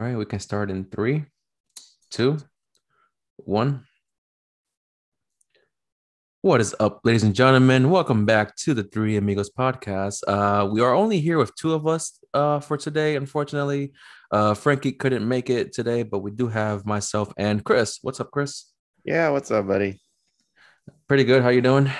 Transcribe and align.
All 0.00 0.06
right, 0.06 0.16
we 0.16 0.24
can 0.24 0.40
start 0.40 0.70
in 0.70 0.86
three, 0.86 1.26
two, 2.10 2.38
one. 3.36 3.84
What 6.40 6.62
is 6.62 6.74
up, 6.80 7.00
ladies 7.04 7.22
and 7.22 7.34
gentlemen? 7.34 7.90
Welcome 7.90 8.24
back 8.24 8.56
to 8.56 8.72
the 8.72 8.82
Three 8.82 9.18
Amigos 9.18 9.50
podcast. 9.50 10.22
Uh, 10.26 10.70
we 10.72 10.80
are 10.80 10.94
only 10.94 11.20
here 11.20 11.36
with 11.36 11.54
two 11.54 11.74
of 11.74 11.86
us 11.86 12.18
uh, 12.32 12.60
for 12.60 12.78
today. 12.78 13.14
Unfortunately, 13.14 13.92
uh, 14.30 14.54
Frankie 14.54 14.92
couldn't 14.92 15.28
make 15.28 15.50
it 15.50 15.74
today, 15.74 16.02
but 16.02 16.20
we 16.20 16.30
do 16.30 16.48
have 16.48 16.86
myself 16.86 17.30
and 17.36 17.62
Chris. 17.62 17.98
What's 18.00 18.20
up, 18.20 18.30
Chris? 18.30 18.72
Yeah, 19.04 19.28
what's 19.28 19.50
up, 19.50 19.68
buddy? 19.68 20.00
Pretty 21.08 21.24
good. 21.24 21.42
How 21.42 21.50
you 21.50 21.60
doing? 21.60 21.90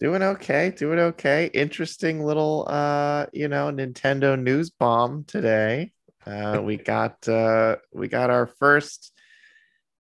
Doing 0.00 0.24
okay, 0.24 0.74
doing 0.76 0.98
okay. 0.98 1.48
Interesting 1.54 2.24
little 2.24 2.66
uh, 2.68 3.26
you 3.32 3.46
know, 3.46 3.70
Nintendo 3.70 4.36
news 4.36 4.70
bomb 4.70 5.22
today. 5.28 5.92
Uh 6.26 6.60
we 6.62 6.76
got 6.76 7.28
uh 7.28 7.76
we 7.92 8.08
got 8.08 8.30
our 8.30 8.46
first 8.46 9.12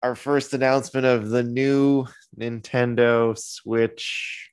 our 0.01 0.15
first 0.15 0.53
announcement 0.53 1.05
of 1.05 1.29
the 1.29 1.43
new 1.43 2.05
Nintendo 2.37 3.37
Switch 3.37 4.51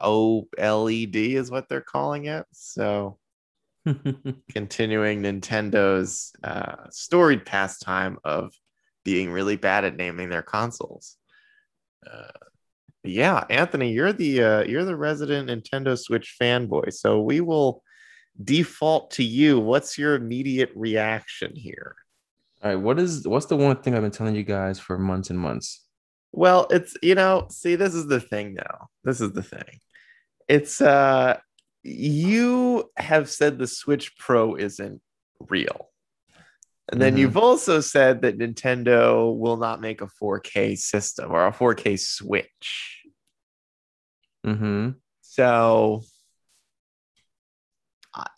OLED 0.00 1.34
is 1.34 1.50
what 1.50 1.68
they're 1.68 1.80
calling 1.80 2.26
it. 2.26 2.44
So 2.52 3.18
continuing 4.52 5.22
Nintendo's 5.22 6.32
uh, 6.42 6.88
storied 6.90 7.46
pastime 7.46 8.18
of 8.24 8.52
being 9.04 9.30
really 9.30 9.56
bad 9.56 9.84
at 9.84 9.96
naming 9.96 10.28
their 10.28 10.42
consoles. 10.42 11.16
Uh, 12.08 12.26
yeah, 13.04 13.44
Anthony, 13.50 13.92
you're 13.92 14.12
the 14.12 14.42
uh, 14.42 14.64
you're 14.64 14.84
the 14.84 14.96
resident 14.96 15.48
Nintendo 15.48 15.96
Switch 15.96 16.36
fanboy, 16.40 16.92
so 16.92 17.20
we 17.20 17.40
will 17.40 17.82
default 18.42 19.10
to 19.12 19.24
you. 19.24 19.58
What's 19.58 19.96
your 19.98 20.14
immediate 20.14 20.70
reaction 20.74 21.52
here? 21.54 21.96
All 22.62 22.70
right, 22.70 22.76
what 22.80 22.98
is 22.98 23.26
what's 23.26 23.46
the 23.46 23.56
one 23.56 23.76
thing 23.76 23.94
I've 23.94 24.02
been 24.02 24.10
telling 24.10 24.34
you 24.34 24.42
guys 24.42 24.78
for 24.78 24.98
months 24.98 25.30
and 25.30 25.38
months? 25.38 25.84
Well, 26.32 26.66
it's 26.70 26.96
you 27.02 27.14
know, 27.14 27.46
see, 27.50 27.76
this 27.76 27.94
is 27.94 28.06
the 28.06 28.20
thing 28.20 28.54
now. 28.54 28.88
This 29.04 29.20
is 29.20 29.32
the 29.32 29.42
thing. 29.42 29.80
It's 30.48 30.80
uh 30.80 31.38
you 31.82 32.90
have 32.96 33.30
said 33.30 33.58
the 33.58 33.66
Switch 33.66 34.16
Pro 34.18 34.56
isn't 34.56 35.00
real. 35.48 35.90
And 36.90 37.00
then 37.00 37.14
Mhm. 37.14 37.18
you've 37.18 37.36
also 37.36 37.80
said 37.80 38.22
that 38.22 38.38
Nintendo 38.38 39.36
will 39.36 39.56
not 39.56 39.80
make 39.80 40.00
a 40.00 40.06
4K 40.08 40.76
system 40.76 41.32
or 41.32 41.46
a 41.46 41.52
4K 41.52 41.96
Switch. 41.96 43.02
Mm-hmm. 44.46 44.90
So, 45.22 46.02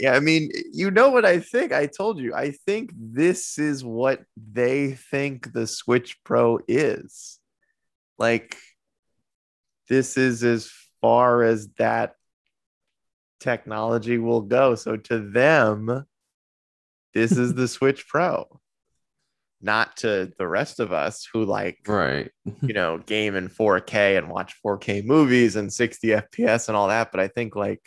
yeah, 0.01 0.15
I 0.15 0.21
mean, 0.21 0.51
you 0.73 0.91
know 0.91 1.11
what 1.11 1.25
I 1.25 1.41
think. 1.41 1.73
I 1.73 1.87
told 1.87 2.19
you. 2.19 2.35
I 2.35 2.51
think 2.51 2.91
this 2.97 3.59
is 3.59 3.85
what 3.85 4.23
they 4.37 4.93
think 4.93 5.53
the 5.53 5.67
Switch 5.67 6.17
Pro 6.25 6.59
is. 6.67 7.39
Like, 8.19 8.57
this 9.89 10.17
is 10.17 10.43
as 10.43 10.71
far 11.01 11.43
as 11.43 11.69
that 11.79 12.15
technology 13.41 14.19
will 14.19 14.43
go. 14.43 14.75
So, 14.75 14.97
to 14.97 15.19
them, 15.31 16.05
this 17.15 17.33
is 17.33 17.55
the 17.55 17.69
Switch 17.77 18.09
Pro. 18.09 18.61
Not 19.61 19.97
to 19.99 20.33
the 20.39 20.47
rest 20.47 20.79
of 20.79 20.93
us 20.93 21.27
who 21.33 21.45
like 21.45 21.79
Right. 21.87 22.31
you 22.63 22.75
know, 22.75 22.99
game 22.99 23.35
in 23.35 23.49
4K 23.49 24.17
and 24.17 24.29
watch 24.31 24.55
4K 24.65 25.05
movies 25.05 25.57
and 25.57 25.73
60 25.73 26.09
FPS 26.09 26.69
and 26.69 26.77
all 26.77 26.89
that. 26.89 27.11
But 27.11 27.21
I 27.21 27.29
think 27.29 27.57
like, 27.57 27.81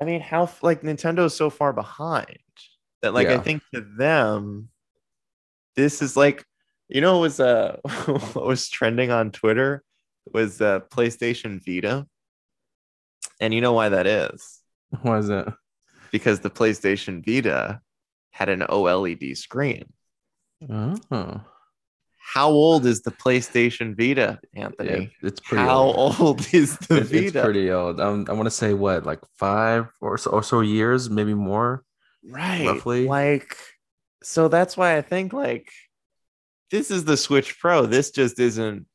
I 0.00 0.04
mean, 0.04 0.20
how 0.20 0.50
like 0.62 0.82
Nintendo's 0.82 1.34
so 1.34 1.50
far 1.50 1.72
behind 1.72 2.38
that 3.02 3.14
like 3.14 3.28
I 3.28 3.38
think 3.38 3.62
to 3.74 3.80
them, 3.80 4.68
this 5.74 6.02
is 6.02 6.16
like, 6.16 6.44
you 6.88 7.00
know, 7.00 7.14
what 7.14 7.22
was 7.22 7.40
uh 7.40 7.76
what 8.32 8.46
was 8.46 8.68
trending 8.68 9.10
on 9.10 9.30
Twitter? 9.30 9.82
Was 10.32 10.60
uh 10.60 10.80
PlayStation 10.80 11.64
Vita, 11.64 12.06
and 13.40 13.54
you 13.54 13.60
know 13.60 13.72
why 13.72 13.88
that 13.90 14.06
is? 14.06 14.60
Why 15.02 15.18
is 15.18 15.28
it? 15.28 15.46
because 16.12 16.40
the 16.40 16.50
PlayStation 16.50 17.24
Vita 17.24 17.80
had 18.30 18.48
an 18.48 18.60
OLED 18.60 19.36
screen. 19.36 19.92
Oh, 20.70 20.96
How 22.34 22.48
old 22.50 22.86
is 22.86 23.02
the 23.02 23.12
PlayStation 23.12 23.96
Vita, 23.96 24.40
Anthony? 24.54 24.90
yeah, 25.22 25.28
it's 25.28 25.40
pretty 25.40 25.62
old. 25.64 25.94
How 25.96 26.00
old. 26.02 26.20
old 26.20 26.40
is 26.54 26.76
the 26.78 26.96
It- 26.98 27.04
Vita? 27.04 27.24
It's 27.26 27.32
pretty 27.44 27.70
old. 27.70 28.00
Um, 28.00 28.26
I 28.28 28.32
want 28.32 28.46
to 28.46 28.50
say 28.50 28.74
what, 28.74 29.06
like 29.06 29.20
five 29.38 29.86
or 30.00 30.18
so, 30.18 30.30
or 30.32 30.42
so 30.42 30.60
years, 30.60 31.08
maybe 31.08 31.34
more. 31.34 31.84
right. 32.28 32.66
roughly. 32.66 33.06
Like, 33.06 33.56
so 34.22 34.48
that's 34.48 34.76
why 34.76 34.96
I 34.96 35.02
think 35.02 35.32
like 35.32 35.70
this 36.72 36.90
is 36.90 37.04
the 37.04 37.16
Switch 37.16 37.58
Pro. 37.60 37.86
This 37.86 38.10
just 38.10 38.40
isn't, 38.40 38.86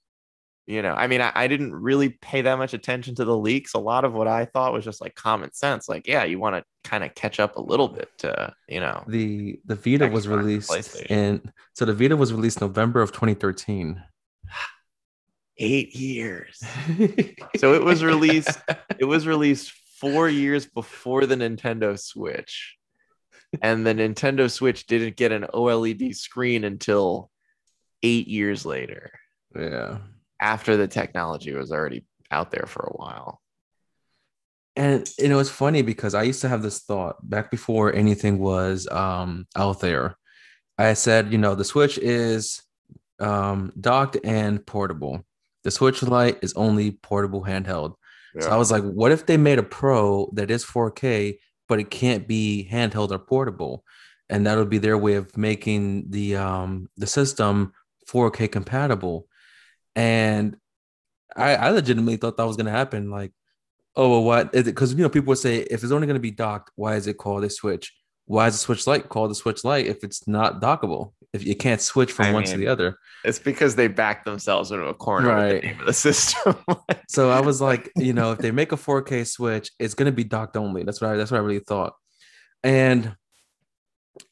you 0.68 0.82
know, 0.82 0.94
I 0.94 1.08
mean, 1.08 1.22
I, 1.22 1.32
I 1.34 1.48
didn't 1.48 1.74
really 1.74 2.10
pay 2.10 2.42
that 2.44 2.58
much 2.58 2.74
attention 2.74 3.16
to 3.16 3.26
the 3.26 3.38
leaks. 3.38 3.74
A 3.74 3.80
lot 3.80 4.06
of 4.06 4.14
what 4.14 4.28
I 4.28 4.46
thought 4.46 4.74
was 4.74 4.86
just 4.86 5.02
like 5.02 5.16
common 5.16 5.52
sense. 5.54 5.90
Like, 5.90 6.08
yeah, 6.08 6.24
you 6.24 6.40
want 6.40 6.56
to 6.56 6.90
kind 6.90 7.04
of 7.04 7.14
catch 7.16 7.40
up 7.40 7.58
a 7.58 7.62
little 7.62 7.88
bit 7.88 8.10
to, 8.20 8.54
you 8.68 8.80
know, 8.80 9.04
The 9.08 9.60
the 9.66 9.76
Vita 9.76 10.08
was 10.08 10.28
released 10.28 10.70
and 10.70 10.78
released 10.78 10.96
PlayStation. 10.96 11.12
in 11.12 11.52
so 11.74 11.86
the 11.86 11.94
Vita 11.94 12.16
was 12.16 12.32
released 12.34 12.62
November 12.62 13.02
of 13.02 13.12
2013. 13.12 14.02
eight 15.58 15.96
years. 15.96 16.62
So 17.58 17.74
it 17.74 17.84
was 17.84 18.04
released, 18.04 18.60
it 18.98 19.06
was 19.06 19.28
released 19.28 19.74
four 20.00 20.30
years 20.30 20.66
before 20.66 21.26
the 21.26 21.36
Nintendo 21.36 22.00
Switch. 22.00 22.78
And 23.62 23.86
the 23.86 23.94
Nintendo 23.94 24.50
Switch 24.50 24.88
didn't 24.88 25.18
get 25.18 25.32
an 25.34 25.46
OLED 25.54 26.16
screen 26.16 26.64
until 26.64 27.30
eight 28.02 28.28
years 28.28 28.66
later, 28.66 29.12
yeah. 29.56 29.98
After 30.42 30.76
the 30.76 30.88
technology 30.88 31.54
was 31.54 31.72
already 31.72 32.04
out 32.32 32.52
there 32.52 32.66
for 32.68 32.82
a 32.82 32.98
while. 32.98 33.40
And 34.76 35.08
you 35.20 35.28
know, 35.28 35.40
it's 35.40 35.50
funny 35.50 35.84
because 35.84 36.16
I 36.16 36.24
used 36.24 36.42
to 36.42 36.50
have 36.50 36.64
this 36.64 36.80
thought 36.80 37.18
back 37.30 37.52
before 37.52 37.94
anything 37.94 38.40
was 38.40 38.88
um 38.90 39.48
out 39.56 39.80
there. 39.80 40.18
I 40.78 40.94
said, 40.94 41.32
you 41.32 41.38
know, 41.38 41.56
the 41.56 41.66
Switch 41.66 41.98
is 41.98 42.62
um 43.20 43.72
docked 43.80 44.18
and 44.24 44.66
portable. 44.66 45.26
The 45.64 45.72
Switch 45.72 46.02
Lite 46.02 46.40
is 46.42 46.54
only 46.54 46.92
portable 46.92 47.44
handheld. 47.44 47.96
So 48.40 48.50
I 48.50 48.56
was 48.56 48.72
like, 48.72 48.84
what 48.84 49.12
if 49.12 49.26
they 49.26 49.36
made 49.36 49.60
a 49.60 49.64
Pro 49.64 50.30
that 50.34 50.50
is 50.50 50.64
4K, 50.64 51.38
but 51.68 51.80
it 51.80 51.92
can't 51.92 52.28
be 52.28 52.68
handheld 52.72 53.12
or 53.12 53.20
portable? 53.20 53.84
And 54.30 54.48
that 54.48 54.58
would 54.58 54.70
be 54.70 54.78
their 54.78 54.98
way 54.98 55.16
of 55.16 55.36
making 55.38 56.10
the 56.12 56.38
um 56.38 56.90
the 56.96 57.08
system 57.08 57.74
4K 58.10 58.50
compatible. 58.50 59.28
And 59.96 60.58
I, 61.36 61.56
I 61.56 61.70
legitimately 61.70 62.18
thought 62.18 62.38
that 62.38 62.48
was 62.48 62.58
gonna 62.58 62.72
happen. 62.72 63.10
Like, 63.10 63.32
oh 63.96 64.10
well, 64.10 64.24
what 64.24 64.54
is 64.54 64.62
it? 64.62 64.76
Because 64.76 64.94
you 64.94 65.00
know, 65.02 65.10
people 65.10 65.30
would 65.30 65.38
say 65.38 65.58
if 65.58 65.84
it's 65.84 65.92
only 65.92 66.08
gonna 66.08 66.20
be 66.20 66.32
docked, 66.32 66.72
why 66.76 66.96
is 66.96 67.08
it 67.08 67.18
called 67.18 67.44
a 67.44 67.50
Switch? 67.50 67.94
Why 68.26 68.48
is 68.48 68.54
the 68.54 68.60
Switch 68.60 68.88
Lite 68.88 69.10
called 69.10 69.32
a 69.32 69.36
Switch 69.36 69.64
Lite 69.64 69.88
if 69.88 70.04
it's 70.04 70.28
not 70.28 70.62
dockable? 70.62 71.14
If 71.34 71.46
you 71.46 71.56
can't 71.56 71.80
switch 71.80 72.12
from 72.12 72.26
I 72.26 72.34
one 72.34 72.44
to 72.44 72.58
the 72.58 72.68
other. 72.68 72.98
it's 73.24 73.40
because 73.40 73.76
they 73.76 73.88
backed 73.88 74.26
themselves 74.26 74.72
into 74.72 74.86
a 74.86 74.94
corner 74.94 75.30
with 75.30 75.38
Right. 75.38 75.62
the 75.62 75.68
name 75.68 75.80
of 75.80 75.86
the 75.86 75.94
system. 75.94 76.56
So 77.08 77.30
I 77.30 77.42
was 77.42 77.60
like, 77.62 77.92
you 77.98 78.14
know, 78.14 78.32
if 78.32 78.40
they 78.40 78.52
make 78.52 78.72
a 78.72 78.78
4K 78.78 79.26
Switch, 79.28 79.70
it's 79.80 79.94
gonna 79.94 80.12
be 80.12 80.24
docked 80.26 80.56
only. 80.58 80.84
That's 80.84 81.02
what 81.02 81.12
I 81.12 81.16
that's 81.18 81.32
what 81.32 81.38
I 81.38 81.42
really 81.42 81.60
thought. 81.60 81.94
And 82.64 83.16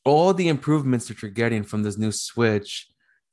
all 0.05 0.33
the 0.33 0.47
improvements 0.49 1.07
that 1.07 1.21
you're 1.21 1.31
getting 1.31 1.63
from 1.63 1.83
this 1.83 1.97
new 1.97 2.11
Switch, 2.11 2.87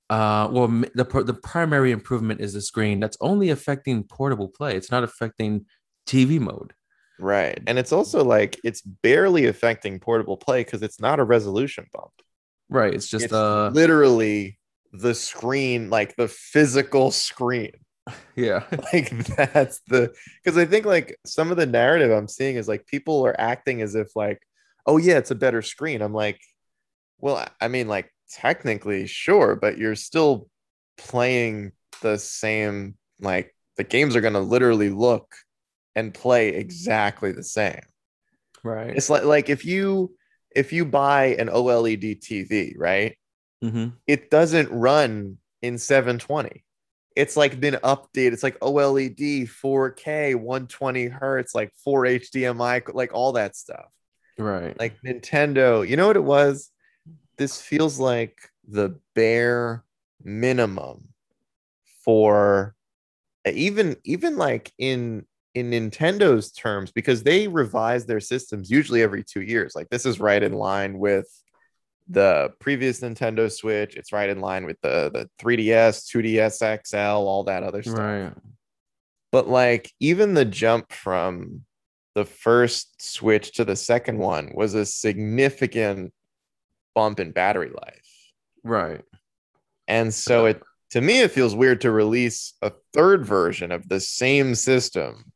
uh, 0.08 0.48
well, 0.50 0.68
the 0.68 1.22
the 1.24 1.34
primary 1.34 1.90
improvement 1.90 2.40
is 2.40 2.52
the 2.52 2.60
screen. 2.60 3.00
That's 3.00 3.16
only 3.20 3.50
affecting 3.50 4.04
portable 4.04 4.48
play. 4.48 4.76
It's 4.76 4.90
not 4.90 5.02
affecting 5.02 5.66
TV 6.06 6.38
mode. 6.38 6.74
right. 7.18 7.60
And 7.66 7.78
it's 7.78 7.92
also 7.92 8.22
like 8.24 8.58
it's 8.62 8.82
barely 8.82 9.46
affecting 9.46 9.98
portable 9.98 10.36
play 10.36 10.62
because 10.62 10.82
it's 10.82 11.00
not 11.00 11.18
a 11.18 11.24
resolution 11.24 11.86
bump. 11.92 12.12
Right. 12.68 12.94
It's 12.94 13.08
just 13.08 13.26
it's 13.26 13.34
uh, 13.34 13.70
literally 13.72 14.58
the 14.92 15.14
screen, 15.14 15.90
like 15.90 16.16
the 16.16 16.28
physical 16.28 17.10
screen. 17.10 17.72
yeah, 18.36 18.62
like 18.92 19.10
that's 19.34 19.80
the 19.88 20.14
because 20.42 20.56
I 20.56 20.64
think 20.64 20.86
like 20.86 21.18
some 21.26 21.50
of 21.50 21.56
the 21.56 21.66
narrative 21.66 22.12
I'm 22.12 22.28
seeing 22.28 22.54
is 22.54 22.68
like 22.68 22.86
people 22.86 23.26
are 23.26 23.38
acting 23.40 23.82
as 23.82 23.96
if 23.96 24.14
like, 24.14 24.40
oh 24.86 24.96
yeah, 24.96 25.18
it's 25.18 25.32
a 25.32 25.36
better 25.36 25.62
screen. 25.62 26.02
I'm 26.02 26.14
like, 26.14 26.40
well, 27.18 27.44
I 27.60 27.66
mean, 27.66 27.88
like 27.88 28.12
technically, 28.30 29.06
sure, 29.06 29.56
but 29.56 29.78
you're 29.78 29.94
still 29.94 30.48
playing 30.98 31.72
the 32.02 32.18
same, 32.18 32.96
like 33.20 33.54
the 33.76 33.84
games 33.84 34.16
are 34.16 34.20
gonna 34.20 34.40
literally 34.40 34.90
look 34.90 35.34
and 35.94 36.14
play 36.14 36.50
exactly 36.50 37.32
the 37.32 37.44
same. 37.44 37.80
right. 38.62 38.96
It's 38.96 39.10
like 39.10 39.24
like 39.24 39.48
if 39.48 39.64
you 39.64 40.14
if 40.54 40.72
you 40.72 40.84
buy 40.84 41.36
an 41.38 41.48
OLED 41.48 42.20
TV, 42.20 42.74
right? 42.76 43.16
hmm 43.62 43.88
it 44.06 44.30
doesn't 44.30 44.70
run 44.70 45.38
in 45.62 45.78
720. 45.78 46.64
It's 47.16 47.36
like 47.36 47.60
been 47.60 47.76
updated. 47.84 48.32
It's 48.34 48.42
like 48.42 48.58
OLED, 48.60 49.46
4K, 49.46 50.34
120 50.34 51.06
hertz, 51.08 51.54
like 51.54 51.72
4 51.84 52.06
HDMI, 52.06 52.82
like 52.94 53.14
all 53.14 53.32
that 53.34 53.56
stuff. 53.56 53.86
Right. 54.38 54.78
Like 54.78 54.98
Nintendo, 55.04 55.86
you 55.88 55.96
know 55.96 56.06
what 56.06 56.16
it 56.16 56.24
was? 56.24 56.70
This 57.38 57.60
feels 57.60 57.98
like 57.98 58.50
the 58.68 58.98
bare 59.14 59.84
minimum 60.22 61.08
for 62.04 62.74
uh, 63.46 63.50
even 63.54 63.96
even 64.04 64.36
like 64.36 64.72
in 64.78 65.24
in 65.54 65.70
Nintendo's 65.70 66.52
terms 66.52 66.92
because 66.92 67.22
they 67.22 67.48
revise 67.48 68.04
their 68.04 68.20
systems 68.20 68.70
usually 68.70 69.02
every 69.02 69.24
2 69.24 69.40
years. 69.40 69.74
Like 69.74 69.88
this 69.88 70.04
is 70.04 70.20
right 70.20 70.42
in 70.42 70.52
line 70.52 70.98
with 70.98 71.26
the 72.08 72.50
previous 72.60 73.00
Nintendo 73.00 73.50
Switch. 73.50 73.96
It's 73.96 74.12
right 74.12 74.28
in 74.28 74.40
line 74.40 74.66
with 74.66 74.80
the 74.82 75.10
the 75.12 75.30
3DS, 75.42 76.04
2DS 76.10 76.86
XL, 76.86 76.96
all 76.96 77.44
that 77.44 77.62
other 77.62 77.82
stuff. 77.82 77.98
Right. 77.98 78.32
But 79.32 79.48
like 79.48 79.90
even 80.00 80.34
the 80.34 80.44
jump 80.44 80.92
from 80.92 81.64
the 82.14 82.24
first 82.24 83.02
Switch 83.02 83.52
to 83.52 83.64
the 83.64 83.76
second 83.76 84.18
one 84.18 84.52
was 84.54 84.74
a 84.74 84.86
significant 84.86 86.12
bump 86.96 87.20
in 87.20 87.30
battery 87.30 87.70
life. 87.70 88.32
Right. 88.64 89.02
And 89.86 90.12
so 90.12 90.46
it 90.46 90.60
to 90.90 91.00
me 91.00 91.20
it 91.20 91.30
feels 91.30 91.54
weird 91.54 91.82
to 91.82 91.92
release 91.92 92.54
a 92.62 92.72
third 92.92 93.24
version 93.24 93.70
of 93.70 93.88
the 93.88 94.00
same 94.00 94.56
system. 94.56 95.30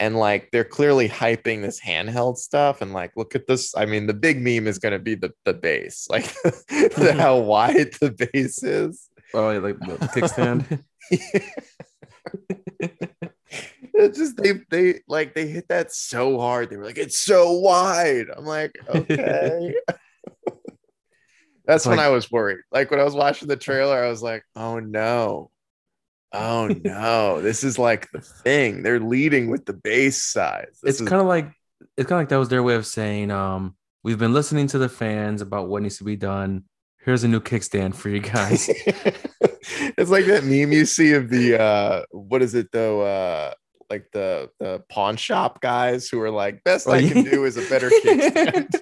And 0.00 0.16
like 0.16 0.50
they're 0.50 0.64
clearly 0.64 1.08
hyping 1.08 1.62
this 1.62 1.80
handheld 1.80 2.36
stuff 2.38 2.82
and 2.82 2.92
like 2.92 3.12
look 3.16 3.36
at 3.36 3.46
this 3.46 3.74
I 3.76 3.86
mean 3.86 4.06
the 4.06 4.14
big 4.14 4.42
meme 4.42 4.66
is 4.66 4.78
going 4.78 4.92
to 4.92 4.98
be 4.98 5.14
the 5.14 5.32
the 5.44 5.54
base. 5.54 6.08
Like 6.10 6.24
the, 6.42 7.14
how 7.18 7.38
wide 7.38 7.92
the 8.00 8.10
base 8.32 8.62
is. 8.62 9.08
Oh, 9.34 9.50
yeah, 9.50 9.58
like 9.58 9.78
the 9.80 9.96
kickstand. 10.14 10.82
it's 13.94 14.18
just 14.18 14.36
they 14.36 14.54
they 14.70 15.00
like 15.08 15.34
they 15.34 15.46
hit 15.46 15.68
that 15.68 15.92
so 15.92 16.38
hard. 16.38 16.70
They 16.70 16.76
were 16.76 16.84
like, 16.84 16.98
it's 16.98 17.18
so 17.18 17.52
wide. 17.52 18.26
I'm 18.34 18.44
like, 18.44 18.78
okay. 18.88 19.74
That's 21.66 21.86
when 21.86 21.98
I 21.98 22.08
was 22.08 22.30
worried. 22.30 22.58
Like 22.70 22.90
when 22.90 23.00
I 23.00 23.04
was 23.04 23.14
watching 23.14 23.48
the 23.48 23.56
trailer, 23.56 24.02
I 24.02 24.08
was 24.08 24.22
like, 24.22 24.42
oh 24.54 24.78
no. 24.78 25.50
Oh 26.32 26.68
no. 26.84 27.40
this 27.42 27.64
is 27.64 27.78
like 27.78 28.10
the 28.12 28.20
thing. 28.20 28.82
They're 28.82 29.00
leading 29.00 29.50
with 29.50 29.64
the 29.66 29.72
base 29.72 30.22
size. 30.22 30.78
This 30.82 30.94
it's 30.94 31.00
is- 31.02 31.08
kind 31.08 31.20
of 31.20 31.26
like 31.26 31.50
it's 31.96 32.08
kind 32.08 32.18
of 32.18 32.22
like 32.22 32.28
that 32.30 32.38
was 32.38 32.48
their 32.48 32.62
way 32.62 32.74
of 32.74 32.86
saying, 32.86 33.30
um, 33.30 33.76
we've 34.02 34.18
been 34.18 34.32
listening 34.32 34.66
to 34.68 34.78
the 34.78 34.88
fans 34.88 35.42
about 35.42 35.68
what 35.68 35.82
needs 35.82 35.98
to 35.98 36.04
be 36.04 36.16
done. 36.16 36.64
Here's 37.04 37.22
a 37.24 37.28
new 37.28 37.40
kickstand 37.40 37.94
for 37.94 38.08
you 38.08 38.20
guys. 38.20 38.68
it's 39.98 40.10
like 40.10 40.26
that 40.26 40.42
meme 40.44 40.72
you 40.72 40.84
see 40.84 41.12
of 41.12 41.28
the 41.28 41.60
uh 41.60 42.02
what 42.10 42.42
is 42.42 42.54
it 42.54 42.72
though? 42.72 43.02
Uh 43.02 43.52
like 43.88 44.08
the 44.12 44.50
the 44.58 44.82
pawn 44.88 45.16
shop 45.16 45.60
guys 45.60 46.08
who 46.08 46.20
are 46.20 46.30
like, 46.30 46.64
best 46.64 46.88
I 46.88 47.06
can 47.08 47.22
do 47.22 47.44
is 47.44 47.56
a 47.56 47.68
better 47.70 47.88
kickstand. 48.04 48.74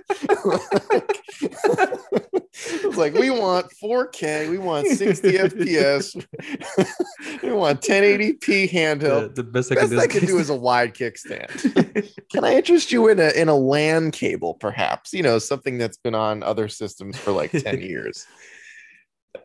It's 2.54 2.96
like 2.96 3.14
we 3.14 3.30
want 3.30 3.66
4K, 3.82 4.48
we 4.48 4.58
want 4.58 4.86
60 4.86 5.32
FPS, 5.32 6.14
we 7.42 7.52
want 7.52 7.80
1080p 7.80 8.70
handheld. 8.70 9.34
The, 9.34 9.42
the 9.42 9.44
best, 9.44 9.72
I 9.72 9.74
best 9.74 9.90
can, 9.90 9.98
I 9.98 10.06
can 10.06 10.24
do 10.24 10.38
is 10.38 10.50
a 10.50 10.54
wide 10.54 10.94
kickstand. 10.94 12.12
can 12.30 12.44
I 12.44 12.54
interest 12.54 12.92
you 12.92 13.08
in 13.08 13.18
a 13.18 13.30
in 13.30 13.48
a 13.48 13.56
LAN 13.56 14.12
cable, 14.12 14.54
perhaps? 14.54 15.12
You 15.12 15.22
know, 15.22 15.38
something 15.38 15.78
that's 15.78 15.96
been 15.96 16.14
on 16.14 16.42
other 16.42 16.68
systems 16.68 17.18
for 17.18 17.32
like 17.32 17.50
10 17.50 17.80
years. 17.80 18.26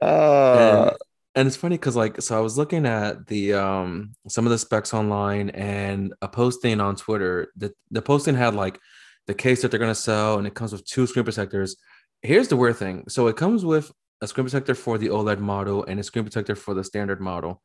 Uh, 0.01 0.89
and, 0.89 0.97
and 1.35 1.47
it's 1.47 1.57
funny 1.57 1.75
because 1.75 1.95
like 1.95 2.21
so 2.21 2.37
i 2.37 2.39
was 2.39 2.57
looking 2.57 2.85
at 2.85 3.25
the 3.25 3.53
um 3.53 4.13
some 4.27 4.45
of 4.45 4.51
the 4.51 4.57
specs 4.57 4.93
online 4.93 5.49
and 5.49 6.13
a 6.21 6.27
posting 6.27 6.79
on 6.79 6.95
twitter 6.95 7.51
that 7.57 7.73
the 7.89 8.01
posting 8.01 8.35
had 8.35 8.53
like 8.53 8.79
the 9.25 9.33
case 9.33 9.61
that 9.61 9.71
they're 9.71 9.79
going 9.79 9.91
to 9.91 9.95
sell 9.95 10.37
and 10.37 10.47
it 10.47 10.53
comes 10.53 10.71
with 10.71 10.85
two 10.85 11.05
screen 11.05 11.25
protectors 11.25 11.75
here's 12.21 12.47
the 12.47 12.55
weird 12.55 12.77
thing. 12.77 13.05
So 13.07 13.27
it 13.27 13.37
comes 13.37 13.65
with 13.65 13.91
a 14.21 14.27
screen 14.27 14.45
protector 14.45 14.75
for 14.75 14.97
the 14.97 15.07
oled 15.07 15.39
model 15.39 15.85
and 15.85 15.99
a 15.99 16.03
screen 16.03 16.25
protector 16.25 16.55
for 16.55 16.73
the 16.73 16.83
standard 16.83 17.21
model. 17.21 17.61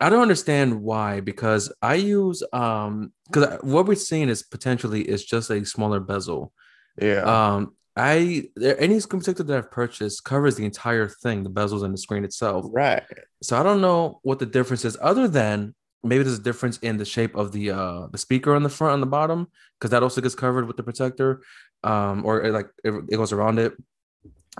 I 0.00 0.08
don't 0.08 0.22
understand 0.22 0.82
why 0.82 1.20
because 1.20 1.70
i 1.82 1.94
use 1.94 2.42
um 2.52 3.12
because 3.26 3.58
what 3.62 3.86
we're 3.86 3.94
seeing 3.94 4.28
is 4.28 4.42
potentially 4.42 5.02
is 5.02 5.24
just 5.24 5.50
a 5.50 5.64
smaller 5.66 6.00
bezel. 6.00 6.52
Yeah. 7.00 7.22
Um 7.22 7.74
I 7.96 8.44
any 8.58 9.00
screen 9.00 9.20
protector 9.20 9.42
that 9.42 9.58
I've 9.58 9.70
purchased 9.70 10.24
covers 10.24 10.54
the 10.54 10.64
entire 10.64 11.08
thing, 11.08 11.42
the 11.42 11.50
bezels 11.50 11.84
and 11.84 11.92
the 11.92 11.98
screen 11.98 12.24
itself. 12.24 12.66
Right. 12.70 13.02
So 13.42 13.58
I 13.58 13.62
don't 13.62 13.82
know 13.82 14.20
what 14.22 14.38
the 14.38 14.46
difference 14.46 14.84
is, 14.84 14.96
other 15.00 15.28
than 15.28 15.74
maybe 16.02 16.24
there's 16.24 16.38
a 16.38 16.42
difference 16.42 16.78
in 16.78 16.96
the 16.96 17.04
shape 17.04 17.34
of 17.36 17.52
the 17.52 17.70
uh 17.70 18.06
the 18.06 18.18
speaker 18.18 18.54
on 18.54 18.62
the 18.62 18.70
front 18.70 18.94
on 18.94 19.00
the 19.00 19.06
bottom, 19.06 19.48
because 19.78 19.90
that 19.90 20.02
also 20.02 20.20
gets 20.20 20.34
covered 20.34 20.66
with 20.66 20.76
the 20.76 20.82
protector, 20.82 21.42
um, 21.84 22.24
or 22.24 22.42
it, 22.42 22.52
like 22.52 22.68
it, 22.84 22.92
it 23.08 23.16
goes 23.16 23.32
around 23.32 23.58
it. 23.58 23.74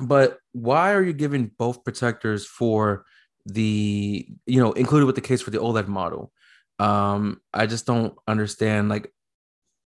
But 0.00 0.38
why 0.52 0.92
are 0.92 1.02
you 1.02 1.12
giving 1.12 1.50
both 1.58 1.84
protectors 1.84 2.46
for 2.46 3.04
the 3.44 4.26
you 4.46 4.60
know 4.60 4.72
included 4.72 5.06
with 5.06 5.14
the 5.14 5.20
case 5.20 5.42
for 5.42 5.50
the 5.50 5.58
OLED 5.58 5.88
model? 5.88 6.32
Um, 6.78 7.40
I 7.52 7.66
just 7.66 7.86
don't 7.86 8.14
understand. 8.26 8.88
Like, 8.88 9.12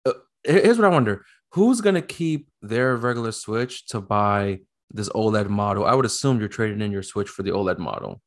uh, 0.06 0.14
here's 0.44 0.78
what 0.78 0.86
I 0.86 0.90
wonder: 0.90 1.26
who's 1.54 1.82
going 1.82 1.96
to 1.96 2.02
keep 2.02 2.50
their 2.62 2.96
regular 2.98 3.32
Switch 3.32 3.86
to 3.88 4.02
buy 4.02 4.60
this 4.92 5.10
OLED 5.10 5.50
model? 5.50 5.86
I 5.86 5.94
would 5.94 6.06
assume 6.06 6.40
you're 6.40 6.50
trading 6.50 6.82
in 6.82 6.92
your 6.92 7.04
Switch 7.04 7.30
for 7.30 7.44
the 7.44 7.52
OLED 7.52 7.78
model. 7.78 8.22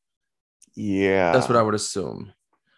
Yeah. 0.74 1.32
That's 1.32 1.48
what 1.48 1.56
I 1.56 1.62
would 1.62 1.74
assume. 1.74 2.32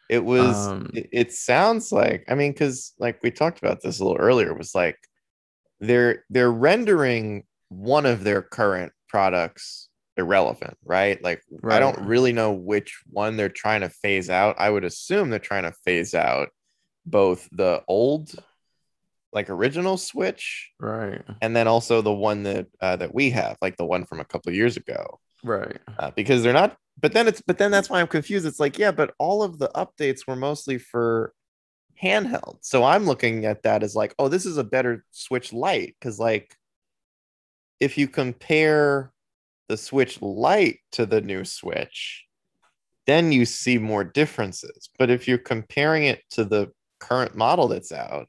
It 0.08 0.24
was, 0.24 0.68
um, 0.68 0.90
it, 0.94 1.08
it 1.12 1.32
sounds 1.32 1.92
like, 1.92 2.24
I 2.28 2.34
mean, 2.34 2.52
because 2.52 2.94
like 2.98 3.22
we 3.22 3.30
talked 3.30 3.58
about 3.58 3.82
this 3.82 4.00
a 4.00 4.04
little 4.04 4.18
earlier, 4.18 4.54
was 4.54 4.74
like 4.74 4.96
they're 5.80 6.24
they're 6.30 6.52
rendering 6.52 7.44
one 7.68 8.06
of 8.06 8.24
their 8.24 8.42
current 8.42 8.92
products 9.08 9.88
irrelevant, 10.16 10.76
right? 10.84 11.22
Like 11.22 11.42
right. 11.62 11.76
I 11.76 11.78
don't 11.78 12.06
really 12.06 12.32
know 12.32 12.52
which 12.52 13.00
one 13.08 13.36
they're 13.36 13.48
trying 13.48 13.82
to 13.82 13.88
phase 13.88 14.28
out. 14.28 14.56
I 14.58 14.68
would 14.68 14.84
assume 14.84 15.30
they're 15.30 15.38
trying 15.38 15.62
to 15.62 15.72
phase 15.84 16.14
out 16.14 16.48
both 17.06 17.48
the 17.52 17.82
old 17.88 18.34
like 19.32 19.50
original 19.50 19.96
Switch, 19.96 20.70
right? 20.80 21.22
And 21.40 21.54
then 21.54 21.68
also 21.68 22.02
the 22.02 22.12
one 22.12 22.42
that 22.42 22.66
uh, 22.80 22.96
that 22.96 23.14
we 23.14 23.30
have, 23.30 23.56
like 23.62 23.76
the 23.76 23.86
one 23.86 24.04
from 24.04 24.20
a 24.20 24.24
couple 24.24 24.52
years 24.52 24.76
ago, 24.76 25.20
right? 25.44 25.78
Uh, 25.98 26.10
because 26.10 26.42
they're 26.42 26.52
not. 26.52 26.76
But 27.00 27.12
then 27.12 27.28
it's 27.28 27.40
but 27.40 27.58
then 27.58 27.70
that's 27.70 27.88
why 27.88 28.00
I'm 28.00 28.08
confused. 28.08 28.46
It's 28.46 28.60
like 28.60 28.78
yeah, 28.78 28.90
but 28.90 29.14
all 29.18 29.42
of 29.42 29.58
the 29.58 29.70
updates 29.74 30.26
were 30.26 30.36
mostly 30.36 30.78
for 30.78 31.32
handheld. 32.02 32.58
So 32.62 32.84
I'm 32.84 33.06
looking 33.06 33.44
at 33.44 33.62
that 33.62 33.82
as 33.82 33.94
like, 33.94 34.14
oh, 34.18 34.28
this 34.28 34.46
is 34.46 34.56
a 34.58 34.64
better 34.64 35.04
Switch 35.10 35.52
Lite 35.52 35.94
because 35.98 36.18
like 36.18 36.54
if 37.80 37.98
you 37.98 38.08
compare 38.08 39.12
the 39.68 39.76
Switch 39.76 40.20
Lite 40.22 40.78
to 40.92 41.06
the 41.06 41.20
new 41.20 41.44
Switch, 41.44 42.24
then 43.06 43.32
you 43.32 43.44
see 43.44 43.78
more 43.78 44.04
differences. 44.04 44.90
But 44.98 45.10
if 45.10 45.26
you're 45.28 45.38
comparing 45.38 46.04
it 46.04 46.22
to 46.32 46.44
the 46.44 46.72
current 47.00 47.36
model 47.36 47.68
that's 47.68 47.92
out, 47.92 48.28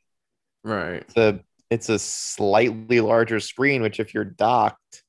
Right. 0.63 1.07
the 1.15 1.41
it's 1.69 1.89
a 1.89 1.99
slightly 1.99 2.99
larger 2.99 3.39
screen, 3.39 3.81
which 3.81 3.99
if 3.99 4.13
you're 4.13 4.25
docked, 4.25 5.03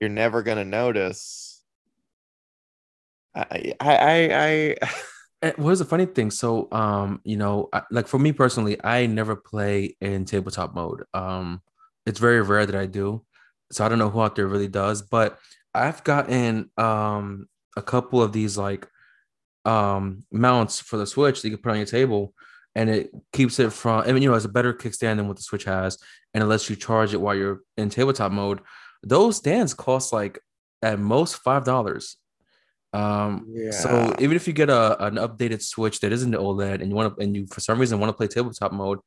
you're 0.00 0.10
never 0.10 0.42
gonna 0.42 0.64
notice. 0.64 1.62
I 3.34 3.74
I 3.80 3.96
I, 3.96 4.76
I 4.82 4.88
what 5.56 5.72
is 5.72 5.78
the 5.78 5.84
funny 5.84 6.06
thing? 6.06 6.30
So, 6.30 6.68
um, 6.72 7.20
you 7.24 7.36
know, 7.36 7.68
I, 7.72 7.82
like 7.90 8.06
for 8.06 8.18
me 8.18 8.32
personally, 8.32 8.82
I 8.82 9.06
never 9.06 9.36
play 9.36 9.96
in 10.00 10.24
tabletop 10.24 10.74
mode. 10.74 11.04
Um, 11.12 11.60
it's 12.06 12.18
very 12.20 12.40
rare 12.42 12.66
that 12.66 12.74
I 12.76 12.86
do. 12.86 13.24
So 13.72 13.84
I 13.84 13.88
don't 13.88 13.98
know 13.98 14.10
who 14.10 14.20
out 14.20 14.36
there 14.36 14.46
really 14.46 14.68
does, 14.68 15.02
but 15.02 15.38
I've 15.74 16.04
gotten 16.04 16.70
um 16.76 17.48
a 17.76 17.82
couple 17.82 18.22
of 18.22 18.32
these 18.32 18.56
like 18.56 18.86
um 19.64 20.24
mounts 20.30 20.80
for 20.80 20.96
the 20.96 21.06
Switch 21.06 21.42
that 21.42 21.48
you 21.48 21.56
can 21.56 21.62
put 21.62 21.70
on 21.72 21.78
your 21.78 21.86
table 21.86 22.34
and 22.74 22.90
it 22.90 23.10
keeps 23.32 23.58
it 23.58 23.72
from 23.72 24.04
I 24.06 24.12
mean, 24.12 24.22
you 24.22 24.30
know, 24.30 24.36
it's 24.36 24.44
a 24.44 24.48
better 24.48 24.74
kickstand 24.74 25.16
than 25.16 25.28
what 25.28 25.36
the 25.36 25.42
Switch 25.42 25.64
has, 25.64 25.98
and 26.32 26.42
it 26.42 26.46
lets 26.46 26.68
you 26.68 26.76
charge 26.76 27.14
it 27.14 27.20
while 27.20 27.34
you're 27.34 27.60
in 27.76 27.90
tabletop 27.90 28.32
mode. 28.32 28.60
Those 29.02 29.36
stands 29.36 29.74
cost 29.74 30.12
like 30.12 30.38
at 30.82 30.98
most 30.98 31.36
five 31.36 31.64
dollars. 31.64 32.16
Um, 32.94 33.46
yeah. 33.48 33.72
so 33.72 34.14
even 34.20 34.36
if 34.36 34.46
you 34.46 34.52
get 34.52 34.70
a 34.70 35.04
an 35.04 35.16
updated 35.16 35.62
Switch 35.62 35.98
that 36.00 36.12
isn't 36.12 36.30
the 36.30 36.38
OLED 36.38 36.80
and 36.80 36.88
you 36.88 36.94
want 36.94 37.16
to 37.16 37.22
and 37.22 37.34
you 37.34 37.46
for 37.48 37.60
some 37.60 37.78
reason 37.78 37.98
want 37.98 38.10
to 38.10 38.16
play 38.16 38.28
tabletop 38.28 38.72
mode, 38.72 39.00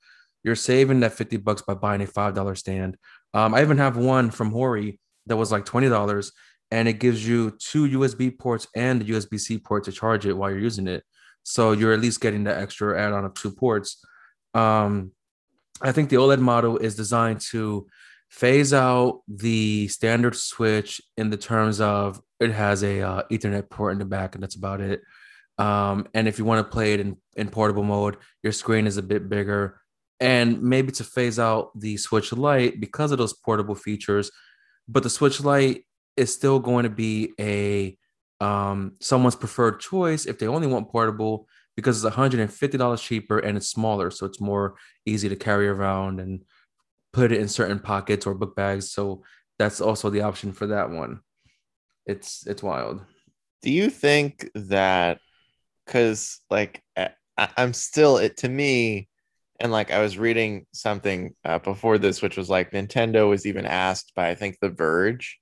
you're 0.43 0.55
saving 0.55 0.99
that 0.99 1.13
50 1.13 1.37
bucks 1.37 1.61
by 1.61 1.73
buying 1.73 2.01
a 2.01 2.07
five 2.07 2.33
dollar 2.33 2.55
stand. 2.55 2.97
Um, 3.33 3.53
I 3.53 3.61
even 3.61 3.77
have 3.77 3.95
one 3.95 4.29
from 4.29 4.51
Hori 4.51 4.99
that 5.27 5.37
was 5.37 5.53
like 5.53 5.65
twenty 5.65 5.87
dollars, 5.87 6.33
and 6.69 6.87
it 6.87 6.99
gives 6.99 7.25
you 7.25 7.51
two 7.59 7.87
USB 7.99 8.37
ports 8.37 8.67
and 8.75 9.01
a 9.01 9.05
USB-C 9.05 9.59
port 9.59 9.85
to 9.85 9.91
charge 9.91 10.25
it 10.25 10.33
while 10.33 10.49
you're 10.49 10.59
using 10.59 10.87
it. 10.87 11.03
So 11.43 11.71
you're 11.71 11.93
at 11.93 12.01
least 12.01 12.19
getting 12.19 12.43
the 12.43 12.57
extra 12.57 12.99
add-on 12.99 13.23
of 13.23 13.33
two 13.35 13.51
ports. 13.51 14.03
Um, 14.53 15.13
I 15.81 15.93
think 15.93 16.09
the 16.09 16.17
OLED 16.17 16.39
model 16.39 16.77
is 16.77 16.95
designed 16.95 17.39
to 17.51 17.87
phase 18.29 18.73
out 18.73 19.21
the 19.29 19.87
standard 19.87 20.35
switch 20.35 20.99
in 21.15 21.29
the 21.29 21.37
terms 21.37 21.79
of 21.79 22.21
it 22.39 22.51
has 22.51 22.83
a 22.83 23.01
uh, 23.01 23.23
Ethernet 23.31 23.69
port 23.69 23.93
in 23.93 23.99
the 23.99 24.05
back, 24.05 24.35
and 24.35 24.43
that's 24.43 24.55
about 24.55 24.81
it. 24.81 25.01
Um, 25.57 26.07
and 26.13 26.27
if 26.27 26.37
you 26.37 26.45
want 26.45 26.65
to 26.65 26.71
play 26.71 26.93
it 26.93 26.99
in, 26.99 27.17
in 27.35 27.49
portable 27.49 27.83
mode, 27.83 28.17
your 28.43 28.53
screen 28.53 28.85
is 28.85 28.97
a 28.97 29.03
bit 29.03 29.29
bigger. 29.29 29.81
And 30.19 30.61
maybe 30.61 30.91
to 30.93 31.03
phase 31.03 31.39
out 31.39 31.71
the 31.79 31.97
Switch 31.97 32.31
Lite 32.31 32.79
because 32.79 33.11
of 33.11 33.17
those 33.17 33.33
portable 33.33 33.75
features, 33.75 34.31
but 34.87 35.03
the 35.03 35.09
Switch 35.09 35.41
Lite 35.41 35.83
is 36.15 36.33
still 36.33 36.59
going 36.59 36.83
to 36.83 36.89
be 36.89 37.33
a 37.39 37.97
um, 38.39 38.93
someone's 38.99 39.35
preferred 39.35 39.79
choice 39.79 40.25
if 40.25 40.37
they 40.37 40.47
only 40.47 40.67
want 40.67 40.89
portable 40.89 41.47
because 41.75 42.03
it's 42.03 42.15
$150 42.15 43.01
cheaper 43.01 43.39
and 43.39 43.57
it's 43.57 43.67
smaller, 43.67 44.09
so 44.09 44.25
it's 44.25 44.41
more 44.41 44.75
easy 45.05 45.29
to 45.29 45.35
carry 45.35 45.67
around 45.67 46.19
and 46.19 46.43
put 47.13 47.31
it 47.31 47.39
in 47.39 47.47
certain 47.47 47.79
pockets 47.79 48.25
or 48.25 48.33
book 48.33 48.55
bags. 48.55 48.91
So 48.91 49.23
that's 49.59 49.81
also 49.81 50.09
the 50.09 50.21
option 50.21 50.53
for 50.53 50.67
that 50.67 50.89
one. 50.89 51.21
It's 52.07 52.47
it's 52.47 52.63
wild. 52.63 53.01
Do 53.61 53.69
you 53.69 53.89
think 53.89 54.49
that 54.55 55.19
because 55.85 56.39
like 56.49 56.81
I, 56.95 57.09
I'm 57.37 57.73
still 57.73 58.17
it 58.17 58.37
to 58.37 58.49
me, 58.49 59.09
and 59.59 59.71
like 59.71 59.91
I 59.91 59.99
was 59.99 60.17
reading 60.17 60.65
something 60.71 61.35
uh, 61.43 61.59
before 61.59 61.97
this, 61.97 62.21
which 62.21 62.37
was 62.37 62.49
like 62.49 62.71
Nintendo 62.71 63.29
was 63.29 63.45
even 63.45 63.65
asked 63.65 64.13
by 64.15 64.29
I 64.29 64.35
think 64.35 64.57
The 64.61 64.69
Verge, 64.69 65.37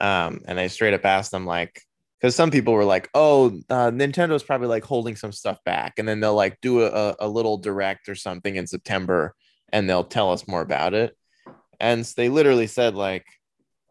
um, 0.00 0.40
and 0.46 0.58
they 0.58 0.68
straight 0.68 0.94
up 0.94 1.04
asked 1.04 1.32
them 1.32 1.44
like 1.44 1.82
because 2.18 2.34
some 2.34 2.50
people 2.50 2.72
were 2.72 2.84
like, 2.84 3.10
"Oh, 3.14 3.48
uh, 3.68 3.90
Nintendo's 3.90 4.42
probably 4.42 4.68
like 4.68 4.84
holding 4.84 5.16
some 5.16 5.32
stuff 5.32 5.58
back," 5.64 5.98
and 5.98 6.08
then 6.08 6.20
they'll 6.20 6.34
like 6.34 6.58
do 6.62 6.82
a, 6.82 7.14
a 7.20 7.28
little 7.28 7.58
direct 7.58 8.08
or 8.08 8.14
something 8.14 8.56
in 8.56 8.66
September, 8.66 9.34
and 9.70 9.88
they'll 9.88 10.04
tell 10.04 10.32
us 10.32 10.48
more 10.48 10.62
about 10.62 10.94
it. 10.94 11.14
And 11.78 12.04
they 12.16 12.30
literally 12.30 12.68
said 12.68 12.94
like, 12.94 13.26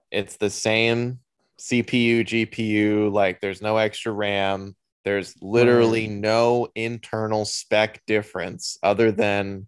it's 0.10 0.38
the 0.38 0.50
same 0.50 1.20
CPU, 1.60 2.22
GPU, 2.22 3.12
like 3.12 3.42
there's 3.42 3.62
no 3.62 3.78
extra 3.78 4.12
RAM. 4.12 4.76
There's 5.04 5.36
literally 5.42 6.08
mm. 6.08 6.20
no 6.20 6.68
internal 6.76 7.46
spec 7.46 8.02
difference 8.06 8.78
other 8.82 9.12
than 9.12 9.68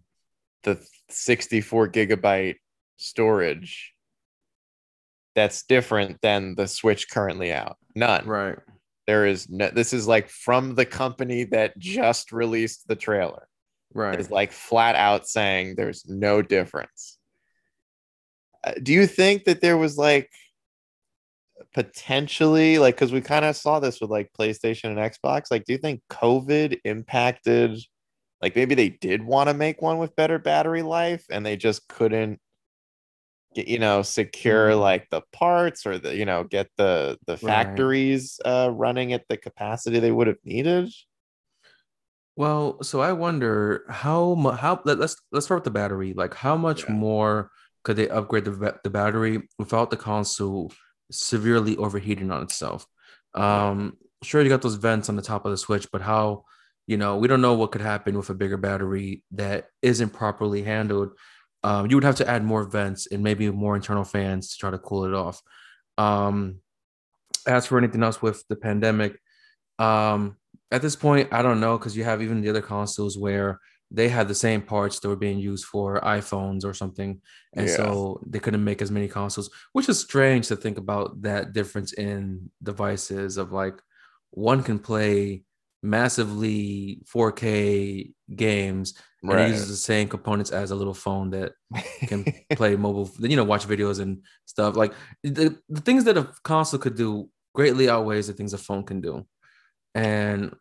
the 0.64 0.84
64 1.10 1.88
gigabyte 1.88 2.56
storage 2.96 3.94
that's 5.38 5.62
different 5.62 6.20
than 6.20 6.56
the 6.56 6.66
Switch 6.66 7.08
currently 7.08 7.52
out. 7.52 7.76
None. 7.94 8.26
Right. 8.26 8.58
There 9.06 9.24
is 9.24 9.48
no, 9.48 9.70
this 9.70 9.92
is 9.92 10.08
like 10.08 10.28
from 10.28 10.74
the 10.74 10.84
company 10.84 11.44
that 11.44 11.78
just 11.78 12.32
released 12.32 12.88
the 12.88 12.96
trailer. 12.96 13.46
Right. 13.94 14.18
It's 14.18 14.32
like 14.32 14.50
flat 14.50 14.96
out 14.96 15.28
saying 15.28 15.76
there's 15.76 16.04
no 16.08 16.42
difference. 16.42 17.18
Uh, 18.64 18.72
do 18.82 18.92
you 18.92 19.06
think 19.06 19.44
that 19.44 19.60
there 19.60 19.78
was 19.78 19.96
like 19.96 20.28
potentially 21.78 22.80
like 22.80 22.96
because 22.96 23.12
we 23.12 23.20
kind 23.20 23.44
of 23.44 23.54
saw 23.54 23.78
this 23.78 24.00
with 24.00 24.10
like 24.10 24.32
PlayStation 24.36 24.86
and 24.86 24.98
Xbox? 24.98 25.44
Like, 25.48 25.64
do 25.64 25.72
you 25.72 25.78
think 25.78 26.00
COVID 26.10 26.80
impacted? 26.84 27.78
Like 28.42 28.56
maybe 28.56 28.74
they 28.74 28.88
did 28.88 29.22
want 29.22 29.48
to 29.48 29.54
make 29.54 29.80
one 29.80 29.98
with 29.98 30.16
better 30.16 30.40
battery 30.40 30.82
life 30.82 31.24
and 31.30 31.46
they 31.46 31.56
just 31.56 31.86
couldn't 31.86 32.40
get, 33.54 33.68
you 33.68 33.78
know 33.78 34.02
secure 34.02 34.70
mm-hmm. 34.70 34.80
like 34.80 35.08
the 35.10 35.22
parts 35.32 35.86
or 35.86 35.98
the 35.98 36.16
you 36.16 36.24
know 36.24 36.42
get 36.42 36.68
the 36.76 37.16
the 37.26 37.36
factories 37.36 38.40
right. 38.44 38.66
uh 38.66 38.68
running 38.70 39.12
at 39.12 39.24
the 39.28 39.36
capacity 39.36 39.98
they 39.98 40.12
would 40.12 40.26
have 40.26 40.36
needed 40.44 40.92
well 42.36 42.80
so 42.82 43.00
i 43.00 43.10
wonder 43.12 43.84
how 43.88 44.34
much 44.34 44.60
how 44.60 44.80
let, 44.84 45.00
us 45.00 45.16
let's 45.32 45.46
start 45.46 45.58
with 45.58 45.64
the 45.64 45.70
battery 45.70 46.12
like 46.12 46.34
how 46.34 46.56
much 46.56 46.84
yeah. 46.84 46.92
more 46.92 47.50
could 47.84 47.96
they 47.96 48.08
upgrade 48.10 48.44
the, 48.44 48.78
the 48.84 48.90
battery 48.90 49.40
without 49.58 49.90
the 49.90 49.96
console 49.96 50.70
severely 51.10 51.76
overheating 51.76 52.30
on 52.30 52.42
itself. 52.42 52.86
Um 53.34 53.96
sure 54.22 54.42
you 54.42 54.48
got 54.48 54.62
those 54.62 54.74
vents 54.74 55.08
on 55.08 55.16
the 55.16 55.22
top 55.22 55.44
of 55.44 55.52
the 55.52 55.56
switch 55.56 55.86
but 55.92 56.00
how 56.00 56.44
you 56.88 56.96
know 56.96 57.16
we 57.16 57.28
don't 57.28 57.40
know 57.40 57.54
what 57.54 57.70
could 57.70 57.80
happen 57.80 58.16
with 58.16 58.30
a 58.30 58.34
bigger 58.34 58.56
battery 58.56 59.22
that 59.32 59.66
isn't 59.82 60.10
properly 60.10 60.62
handled. 60.62 61.10
Um, 61.64 61.90
you 61.90 61.96
would 61.96 62.04
have 62.04 62.16
to 62.16 62.28
add 62.28 62.44
more 62.44 62.64
vents 62.64 63.06
and 63.08 63.22
maybe 63.22 63.50
more 63.50 63.74
internal 63.74 64.04
fans 64.04 64.50
to 64.50 64.58
try 64.58 64.70
to 64.70 64.78
cool 64.78 65.04
it 65.04 65.14
off. 65.14 65.42
Um, 65.98 66.60
as 67.46 67.66
for 67.66 67.78
anything 67.78 68.02
else 68.02 68.22
with 68.22 68.44
the 68.48 68.54
pandemic, 68.54 69.18
um, 69.78 70.36
at 70.70 70.82
this 70.82 70.96
point, 70.96 71.32
I 71.32 71.42
don't 71.42 71.60
know 71.60 71.78
because 71.78 71.96
you 71.96 72.04
have 72.04 72.22
even 72.22 72.40
the 72.40 72.50
other 72.50 72.62
consoles 72.62 73.18
where 73.18 73.60
they 73.90 74.08
had 74.08 74.28
the 74.28 74.34
same 74.34 74.62
parts 74.62 75.00
that 75.00 75.08
were 75.08 75.16
being 75.16 75.38
used 75.38 75.64
for 75.64 76.00
iPhones 76.00 76.64
or 76.64 76.74
something, 76.74 77.20
and 77.54 77.68
yeah. 77.68 77.76
so 77.76 78.20
they 78.26 78.38
couldn't 78.38 78.64
make 78.64 78.82
as 78.82 78.90
many 78.90 79.08
consoles, 79.08 79.50
which 79.72 79.88
is 79.88 80.00
strange 80.00 80.48
to 80.48 80.56
think 80.56 80.78
about 80.78 81.22
that 81.22 81.52
difference 81.52 81.92
in 81.94 82.50
devices 82.62 83.36
of 83.36 83.52
like 83.52 83.80
one 84.30 84.62
can 84.62 84.78
play 84.78 85.42
massively 85.82 87.00
4K 87.12 88.12
games 88.34 88.94
and 89.22 89.32
right. 89.32 89.46
it 89.46 89.50
uses 89.50 89.68
the 89.68 89.76
same 89.76 90.08
components 90.08 90.50
as 90.50 90.70
a 90.70 90.74
little 90.74 90.94
phone 90.94 91.30
that 91.30 91.52
can 92.06 92.24
play 92.52 92.76
mobile, 92.76 93.10
you 93.20 93.36
know, 93.36 93.44
watch 93.44 93.66
videos 93.66 94.00
and 94.00 94.22
stuff. 94.46 94.76
Like 94.76 94.92
the, 95.22 95.56
the 95.68 95.80
things 95.80 96.04
that 96.04 96.18
a 96.18 96.28
console 96.42 96.80
could 96.80 96.96
do 96.96 97.28
greatly 97.54 97.88
outweighs 97.88 98.26
the 98.26 98.32
things 98.32 98.54
a 98.54 98.58
phone 98.58 98.84
can 98.84 99.00
do. 99.00 99.26
And 99.94 100.54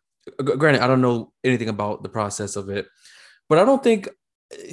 granted, 0.44 0.82
I 0.82 0.88
don't 0.88 1.02
know 1.02 1.32
anything 1.44 1.70
about 1.70 2.04
the 2.04 2.10
process 2.10 2.56
of 2.56 2.70
it, 2.70 2.88
but 3.50 3.60
I 3.60 3.66
don't 3.66 3.84
think, 3.84 4.10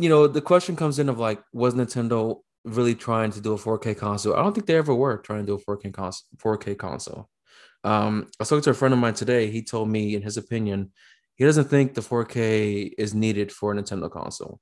you 0.00 0.08
know, 0.08 0.26
the 0.26 0.40
question 0.40 0.76
comes 0.76 0.99
in 0.99 1.08
of 1.08 1.18
like, 1.18 1.42
was 1.52 1.75
Nintendo 1.75 2.40
really 2.64 2.94
trying 2.94 3.30
to 3.32 3.40
do 3.40 3.52
a 3.52 3.58
4K 3.58 3.96
console? 3.96 4.34
I 4.34 4.42
don't 4.42 4.54
think 4.54 4.66
they 4.66 4.76
ever 4.76 4.94
were 4.94 5.18
trying 5.18 5.40
to 5.40 5.46
do 5.46 5.54
a 5.54 5.76
4K 5.76 5.92
console. 5.92 6.26
4K 6.38 6.78
console. 6.78 7.28
Um, 7.82 8.26
I 8.26 8.37
was 8.40 8.49
talking 8.49 8.62
to 8.62 8.70
a 8.70 8.75
friend 8.75 8.94
of 8.94 9.00
mine 9.00 9.14
today. 9.14 9.50
He 9.50 9.62
told 9.62 9.88
me, 9.88 10.14
in 10.14 10.23
his 10.23 10.37
opinion, 10.37 10.92
he 11.37 11.44
doesn't 11.44 11.68
think 11.68 11.94
the 11.94 12.00
4K 12.00 12.92
is 12.96 13.14
needed 13.14 13.52
for 13.52 13.73
a 13.73 13.76
Nintendo 13.76 14.11
console. 14.11 14.61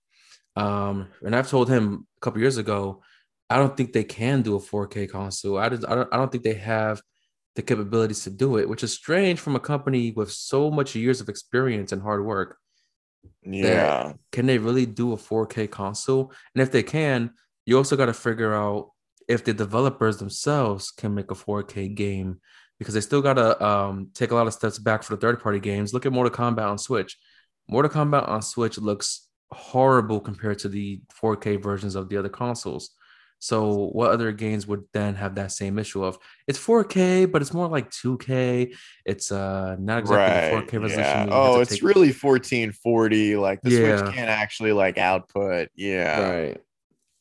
Um, 0.56 1.08
and 1.22 1.34
I've 1.34 1.49
told 1.49 1.68
him 1.68 2.06
a 2.16 2.20
couple 2.20 2.40
years 2.40 2.56
ago, 2.56 3.02
I 3.49 3.56
don't 3.56 3.76
think 3.76 3.92
they 3.92 4.04
can 4.04 4.42
do 4.42 4.56
a 4.56 4.61
4K 4.61 5.11
console. 5.11 5.58
I, 5.58 5.68
just, 5.68 5.87
I, 5.88 5.94
don't, 5.94 6.08
I 6.12 6.16
don't 6.16 6.32
think 6.32 6.44
they 6.44 6.54
have 6.54 7.02
the 7.54 7.62
capabilities 7.62 8.25
to 8.25 8.30
do 8.30 8.56
it, 8.56 8.68
which 8.68 8.82
is 8.82 8.92
strange 8.92 9.38
from 9.38 9.56
a 9.56 9.61
company 9.61 10.12
with 10.12 10.32
so 10.32 10.71
much 10.71 10.94
years 10.94 11.21
of 11.21 11.28
experience 11.28 11.92
and 11.92 12.02
hard 12.02 12.25
work. 12.25 12.56
Yeah. 13.42 14.14
Can 14.30 14.47
they 14.47 14.59
really 14.59 14.87
do 14.87 15.12
a 15.12 15.16
4K 15.16 15.71
console? 15.71 16.32
And 16.54 16.62
if 16.62 16.73
they 16.73 16.82
can, 16.82 17.32
you 17.66 17.76
also 17.76 17.97
got 17.97 18.06
to 18.06 18.14
figure 18.14 18.54
out 18.54 18.90
if 19.28 19.44
the 19.44 19.52
developers 19.52 20.18
themselves 20.18 20.90
can 20.90 21.14
make 21.14 21.30
a 21.30 21.35
4K 21.35 21.94
game 21.94 22.40
because 22.78 22.94
they 22.94 23.00
still 23.00 23.23
got 23.23 23.35
to 23.35 23.64
um, 23.64 24.09
take 24.14 24.32
a 24.32 24.35
lot 24.35 24.47
of 24.47 24.54
steps 24.54 24.78
back 24.78 25.02
for 25.02 25.14
the 25.14 25.21
third 25.21 25.40
party 25.40 25.61
games. 25.61 25.94
Look 25.94 26.06
at 26.06 26.12
Mortal 26.12 26.32
Kombat 26.32 26.68
on 26.68 26.78
Switch. 26.78 27.16
Mortal 27.68 27.90
Kombat 27.90 28.28
on 28.28 28.42
Switch 28.42 28.78
looks 28.78 29.28
horrible 29.52 30.21
compared 30.21 30.59
to 30.61 30.68
the 30.68 31.00
4K 31.23 31.62
versions 31.62 31.94
of 31.94 32.09
the 32.09 32.16
other 32.16 32.28
consoles. 32.28 32.90
So, 33.42 33.88
what 33.92 34.12
other 34.12 34.30
games 34.30 34.68
would 34.68 34.84
then 34.92 35.16
have 35.16 35.34
that 35.34 35.50
same 35.50 35.78
issue 35.78 36.04
of 36.04 36.16
it's 36.46 36.58
4K, 36.58 37.30
but 37.30 37.42
it's 37.42 37.52
more 37.52 37.66
like 37.66 37.90
2K. 37.90 38.75
It's 39.04 39.32
uh 39.32 39.76
not 39.80 39.99
exactly 39.99 40.56
right. 40.56 40.66
4K 40.66 40.72
resolution. 40.80 41.28
Yeah. 41.28 41.28
Oh, 41.30 41.61
it's 41.61 41.72
take... 41.72 41.82
really 41.82 42.12
1440. 42.12 43.37
Like 43.37 43.61
the 43.62 43.70
yeah. 43.70 43.99
Switch 43.99 44.14
can't 44.14 44.30
actually 44.30 44.72
like 44.72 44.96
output. 44.96 45.70
Yeah. 45.75 46.30
Right 46.30 46.61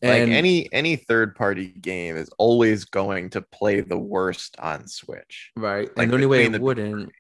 like 0.03 0.29
any 0.29 0.71
any 0.73 0.95
third 0.95 1.35
party 1.35 1.67
game 1.67 2.17
is 2.17 2.29
always 2.37 2.85
going 2.85 3.29
to 3.29 3.41
play 3.41 3.81
the 3.81 3.97
worst 3.97 4.55
on 4.59 4.87
switch 4.87 5.51
right 5.55 5.95
like 5.95 6.05
and 6.05 6.11
the 6.11 6.15
only 6.15 6.27
way 6.27 6.45
it 6.45 6.51
the 6.51 6.59
wouldn't 6.59 7.11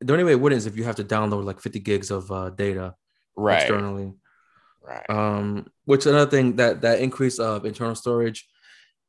the 0.00 0.12
only 0.12 0.24
way 0.24 0.32
it 0.32 0.40
wouldn't 0.40 0.58
is 0.58 0.66
if 0.66 0.76
you 0.76 0.84
have 0.84 0.96
to 0.96 1.04
download 1.04 1.44
like 1.44 1.60
50 1.60 1.80
gigs 1.80 2.10
of 2.10 2.30
uh, 2.30 2.50
data 2.50 2.94
right 3.36 3.62
externally 3.62 4.12
right 4.88 5.08
um 5.10 5.66
which 5.84 6.06
another 6.06 6.30
thing 6.30 6.56
that 6.56 6.80
that 6.80 7.00
increase 7.00 7.38
of 7.38 7.64
internal 7.64 7.94
storage 7.94 8.48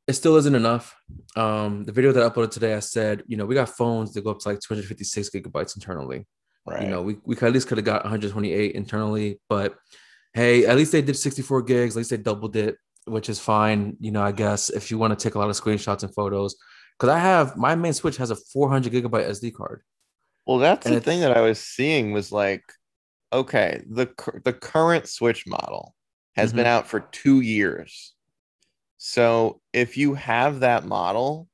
it 0.07 0.13
still 0.13 0.35
isn't 0.35 0.55
enough 0.55 0.95
um 1.35 1.85
the 1.85 1.91
video 1.91 2.11
that 2.11 2.23
i 2.23 2.29
uploaded 2.29 2.51
today 2.51 2.73
i 2.73 2.79
said 2.79 3.23
you 3.27 3.37
know 3.37 3.45
we 3.45 3.55
got 3.55 3.69
phones 3.69 4.13
that 4.13 4.23
go 4.23 4.31
up 4.31 4.39
to 4.39 4.49
like 4.49 4.59
256 4.59 5.29
gigabytes 5.29 5.75
internally 5.75 6.27
right 6.65 6.83
you 6.83 6.89
know 6.89 7.01
we, 7.01 7.17
we 7.23 7.35
at 7.37 7.53
least 7.53 7.67
could 7.67 7.77
have 7.77 7.85
got 7.85 8.03
128 8.03 8.75
internally 8.75 9.39
but 9.47 9.75
hey 10.33 10.65
at 10.65 10.75
least 10.75 10.91
they 10.91 11.01
did 11.01 11.15
64 11.15 11.61
gigs 11.63 11.95
at 11.95 11.99
least 11.99 12.09
they 12.09 12.17
doubled 12.17 12.55
it 12.55 12.75
which 13.09 13.29
is 13.29 13.39
fine. 13.39 13.97
You 13.99 14.11
know, 14.11 14.21
I 14.21 14.31
guess 14.31 14.69
if 14.69 14.91
you 14.91 14.97
want 14.97 15.17
to 15.17 15.23
take 15.23 15.35
a 15.35 15.39
lot 15.39 15.49
of 15.49 15.55
screenshots 15.55 16.03
and 16.03 16.13
photos, 16.13 16.55
because 16.97 17.13
I 17.13 17.19
have 17.19 17.57
my 17.57 17.75
main 17.75 17.93
Switch 17.93 18.17
has 18.17 18.31
a 18.31 18.35
400 18.35 18.91
gigabyte 18.91 19.29
SD 19.29 19.53
card. 19.53 19.81
Well, 20.45 20.57
that's 20.57 20.85
and 20.85 20.95
the 20.95 21.01
thing 21.01 21.21
that 21.21 21.35
I 21.35 21.41
was 21.41 21.59
seeing 21.59 22.11
was 22.11 22.31
like, 22.31 22.63
okay, 23.31 23.83
the 23.89 24.09
the 24.43 24.53
current 24.53 25.07
Switch 25.07 25.45
model 25.47 25.95
has 26.35 26.49
mm-hmm. 26.49 26.57
been 26.57 26.67
out 26.67 26.87
for 26.87 27.01
two 27.01 27.41
years. 27.41 28.13
So 28.97 29.61
if 29.73 29.97
you 29.97 30.13
have 30.15 30.59
that 30.59 30.85
model, 30.85 31.47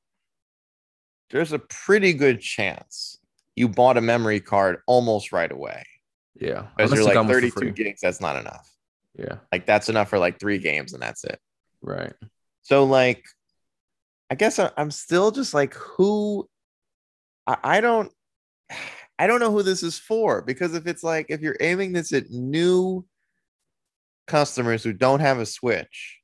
there's 1.30 1.52
a 1.52 1.58
pretty 1.58 2.12
good 2.12 2.40
chance 2.40 3.18
you 3.56 3.68
bought 3.68 3.96
a 3.96 4.00
memory 4.00 4.40
card 4.40 4.80
almost 4.86 5.32
right 5.32 5.50
away. 5.50 5.82
Yeah. 6.38 6.66
Because 6.76 6.92
you're 6.92 7.04
like 7.04 7.26
32 7.26 7.70
gigs, 7.72 8.00
that's 8.02 8.20
not 8.20 8.36
enough. 8.36 8.70
Yeah. 9.18 9.36
Like 9.50 9.64
that's 9.64 9.88
enough 9.88 10.10
for 10.10 10.18
like 10.18 10.38
three 10.38 10.58
games 10.58 10.92
and 10.92 11.02
that's 11.02 11.24
it. 11.24 11.40
Right. 11.80 12.12
So 12.62 12.84
like, 12.84 13.24
I 14.30 14.34
guess 14.34 14.60
I'm 14.76 14.90
still 14.90 15.30
just 15.30 15.54
like, 15.54 15.74
who? 15.74 16.48
I, 17.46 17.56
I 17.62 17.80
don't. 17.80 18.12
I 19.18 19.26
don't 19.26 19.40
know 19.40 19.50
who 19.50 19.62
this 19.62 19.82
is 19.82 19.98
for 19.98 20.42
because 20.42 20.74
if 20.74 20.86
it's 20.86 21.02
like 21.02 21.26
if 21.28 21.40
you're 21.40 21.56
aiming 21.60 21.92
this 21.92 22.12
at 22.12 22.30
new 22.30 23.04
customers 24.26 24.82
who 24.82 24.92
don't 24.92 25.20
have 25.20 25.38
a 25.38 25.46
Switch, 25.46 26.18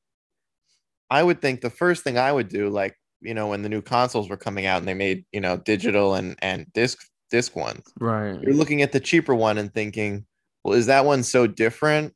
I 1.10 1.22
would 1.22 1.40
think 1.40 1.60
the 1.60 1.70
first 1.70 2.04
thing 2.04 2.18
I 2.18 2.32
would 2.32 2.48
do, 2.48 2.68
like 2.68 2.96
you 3.20 3.34
know, 3.34 3.48
when 3.48 3.62
the 3.62 3.68
new 3.68 3.82
consoles 3.82 4.28
were 4.28 4.36
coming 4.36 4.66
out 4.66 4.78
and 4.78 4.88
they 4.88 4.94
made, 4.94 5.24
you 5.32 5.40
know, 5.40 5.56
digital 5.56 6.14
and 6.14 6.36
and 6.42 6.66
disc 6.72 6.98
disc 7.30 7.56
ones. 7.56 7.84
Right. 7.98 8.40
You're 8.42 8.54
looking 8.54 8.82
at 8.82 8.92
the 8.92 9.00
cheaper 9.00 9.34
one 9.34 9.58
and 9.58 9.72
thinking, 9.72 10.26
well, 10.64 10.74
is 10.74 10.86
that 10.86 11.04
one 11.04 11.22
so 11.22 11.46
different? 11.46 12.14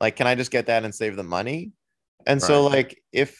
Like, 0.00 0.16
can 0.16 0.26
I 0.26 0.34
just 0.34 0.50
get 0.50 0.66
that 0.66 0.84
and 0.84 0.94
save 0.94 1.16
the 1.16 1.22
money? 1.22 1.72
And 2.26 2.40
right. 2.40 2.46
so, 2.46 2.64
like, 2.64 3.02
if 3.12 3.36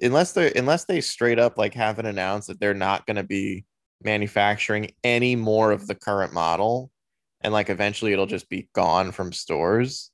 unless 0.00 0.32
they 0.32 0.52
unless 0.54 0.84
they 0.84 1.00
straight 1.00 1.38
up 1.38 1.58
like 1.58 1.74
haven't 1.74 2.06
announced 2.06 2.48
that 2.48 2.60
they're 2.60 2.74
not 2.74 3.06
going 3.06 3.16
to 3.16 3.24
be 3.24 3.64
manufacturing 4.02 4.90
any 5.04 5.36
more 5.36 5.72
of 5.72 5.86
the 5.86 5.94
current 5.94 6.32
model, 6.32 6.90
and 7.40 7.52
like 7.52 7.70
eventually 7.70 8.12
it'll 8.12 8.26
just 8.26 8.48
be 8.48 8.68
gone 8.74 9.12
from 9.12 9.32
stores, 9.32 10.10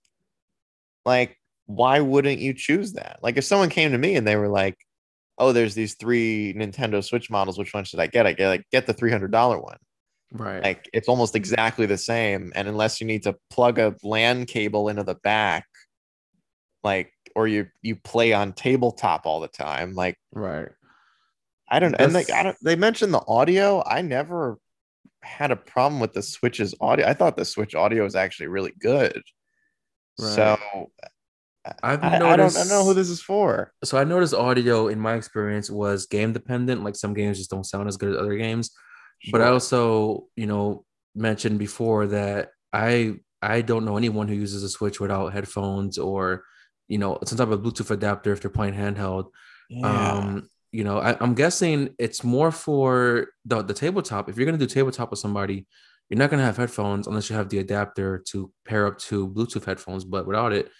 like, 1.05 1.39
why 1.67 2.01
wouldn't 2.01 2.41
you 2.41 2.55
choose 2.55 2.93
that? 2.95 3.19
Like, 3.23 3.37
if 3.37 3.45
someone 3.45 3.71
came 3.71 3.93
to 3.93 3.99
me 3.99 4.17
and 4.17 4.27
they 4.27 4.37
were 4.37 4.49
like, 4.49 4.77
"Oh, 5.39 5.53
there's 5.53 5.75
these 5.75 5.95
three 5.95 6.55
Nintendo 6.57 7.03
Switch 7.05 7.31
models. 7.31 7.59
Which 7.59 7.75
one 7.75 7.85
should 7.85 8.01
I 8.01 8.07
get?" 8.07 8.27
I 8.27 8.33
get 8.33 8.49
like 8.49 8.65
get 8.71 8.87
the 8.87 8.93
three 8.95 9.11
hundred 9.11 9.33
dollar 9.33 9.59
one. 9.61 9.79
Right. 10.33 10.63
Like 10.63 10.89
it's 10.93 11.09
almost 11.09 11.37
exactly 11.37 11.87
the 11.87 11.99
same. 11.99 12.53
And 12.55 12.69
unless 12.69 13.01
you 13.01 13.07
need 13.07 13.23
to 13.25 13.37
plug 13.51 13.79
a 13.79 13.95
LAN 14.03 14.47
cable 14.47 14.89
into 14.89 15.05
the 15.05 15.15
back, 15.17 15.67
like 16.83 17.13
or 17.37 17.49
you 17.49 17.67
you 17.83 17.97
play 17.97 18.33
on 18.33 18.53
tabletop 18.53 19.27
all 19.27 19.41
the 19.41 19.49
time, 19.49 19.95
like 19.95 20.17
right. 20.33 20.69
I 21.75 21.81
don't 21.81 21.95
and 21.99 22.15
they 22.15 22.25
I 22.33 22.45
don't 22.45 22.57
they 22.63 22.77
mentioned 22.77 23.13
the 23.13 23.25
audio. 23.27 23.83
I 23.85 24.01
never 24.01 24.59
had 25.23 25.51
a 25.51 25.57
problem 25.57 26.01
with 26.01 26.13
the 26.13 26.23
Switch's 26.23 26.73
audio. 26.81 27.05
I 27.05 27.15
thought 27.15 27.37
the 27.37 27.45
Switch 27.45 27.75
audio 27.75 28.05
was 28.05 28.15
actually 28.15 28.47
really 28.47 28.73
good. 28.79 29.21
Right. 30.21 30.35
So 30.35 30.59
I've 31.83 32.05
I, 32.05 32.19
noticed, 32.19 32.23
I 32.23 32.37
don't, 32.37 32.57
I 32.57 32.59
don't 32.59 32.69
know 32.69 32.85
who 32.85 32.95
this 32.95 33.09
is 33.09 33.21
for. 33.21 33.73
So 33.83 33.99
I 33.99 34.05
noticed 34.05 34.35
audio 34.35 34.87
in 34.87 35.01
my 35.01 35.15
experience 35.15 35.69
was 35.69 36.07
game 36.07 36.33
dependent. 36.33 36.85
Like 36.85 36.95
some 36.95 37.13
games 37.13 37.39
just 37.39 37.51
don't 37.51 37.67
sound 37.67 37.89
as 37.89 37.97
good 37.97 38.11
as 38.11 38.19
other 38.19 38.37
games. 38.37 38.71
But 39.33 39.41
I 39.41 39.49
also, 39.49 40.29
you 40.37 40.47
know, 40.47 40.85
mentioned 41.17 41.59
before 41.59 42.07
that 42.09 42.51
I 42.73 43.17
I 43.43 43.63
don't 43.63 43.85
know 43.85 43.97
anyone 43.97 44.29
who 44.29 44.37
uses 44.37 44.63
a 44.63 44.69
Switch 44.69 45.01
without 45.01 45.33
headphones 45.33 45.99
or, 45.99 46.45
you 46.87 46.99
know, 46.99 47.19
some 47.25 47.37
type 47.37 47.49
of 47.49 47.63
Bluetooth 47.63 47.91
adapter 47.91 48.33
if 48.33 48.43
they're 48.43 48.51
playing 48.51 48.75
handheld. 48.75 49.31
Yeah. 49.69 50.13
Um, 50.13 50.49
you 50.75 50.83
know, 50.83 50.99
I, 50.99 51.17
am 51.23 51.35
guessing 51.35 51.95
it's 52.01 52.25
more 52.25 52.51
for 52.51 53.29
the, 53.45 53.63
the 53.63 53.73
tabletop. 53.73 54.29
If 54.29 54.37
you're 54.37 54.45
gonna 54.45 54.59
do 54.59 54.67
tabletop 54.67 55.11
with 55.11 55.21
somebody, 55.21 55.69
you're 56.09 56.19
not 56.19 56.31
gonna 56.31 56.45
have 56.45 56.57
headphones 56.57 57.07
unless 57.07 57.31
you 57.31 57.37
have 57.37 57.49
the 57.49 57.61
adapter 57.61 58.25
to 58.31 58.51
pair 58.67 58.89
up 58.89 58.99
to 58.99 59.29
Bluetooth 59.29 59.65
headphones. 59.65 60.05
But 60.05 60.27
without 60.27 60.53
it, 60.53 60.73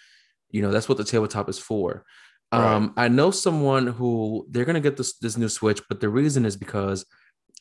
you 0.51 0.61
know, 0.61 0.69
that's 0.69 0.89
what 0.89 0.97
the 0.97 1.05
tabletop 1.05 1.47
is 1.47 1.57
for. 1.57 2.03
Right. 2.51 2.75
Um, 2.75 2.93
I 2.97 3.07
know 3.07 3.31
someone 3.31 3.87
who 3.87 4.45
they're 4.49 4.65
gonna 4.65 4.81
get 4.81 4.97
this 4.97 5.17
this 5.17 5.37
new 5.37 5.47
Switch, 5.47 5.81
but 5.87 6.01
the 6.01 6.09
reason 6.09 6.45
is 6.45 6.57
because 6.57 7.05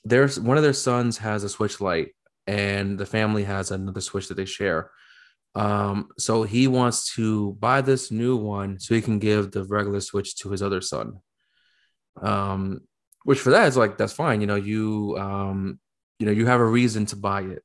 there's 0.04 0.40
one 0.40 0.56
of 0.56 0.64
their 0.64 0.72
sons 0.72 1.18
has 1.18 1.44
a 1.44 1.48
Switch 1.48 1.80
Lite, 1.80 2.16
and 2.48 2.98
the 2.98 3.06
family 3.06 3.44
has 3.44 3.70
another 3.70 4.00
Switch 4.00 4.26
that 4.26 4.34
they 4.34 4.44
share. 4.44 4.90
Um, 5.54 6.08
so 6.18 6.42
he 6.42 6.66
wants 6.66 7.14
to 7.14 7.52
buy 7.60 7.80
this 7.80 8.10
new 8.10 8.36
one 8.36 8.80
so 8.80 8.92
he 8.92 9.00
can 9.00 9.20
give 9.20 9.52
the 9.52 9.62
regular 9.62 10.00
Switch 10.00 10.34
to 10.38 10.50
his 10.50 10.64
other 10.64 10.80
son. 10.80 11.20
Um, 12.20 12.80
which 13.24 13.40
for 13.40 13.50
that 13.50 13.68
is 13.68 13.76
like 13.76 13.98
that's 13.98 14.12
fine. 14.12 14.40
You 14.40 14.46
know, 14.46 14.54
you 14.54 15.16
um, 15.18 15.78
you 16.18 16.26
know, 16.26 16.32
you 16.32 16.46
have 16.46 16.60
a 16.60 16.64
reason 16.64 17.06
to 17.06 17.16
buy 17.16 17.42
it. 17.42 17.62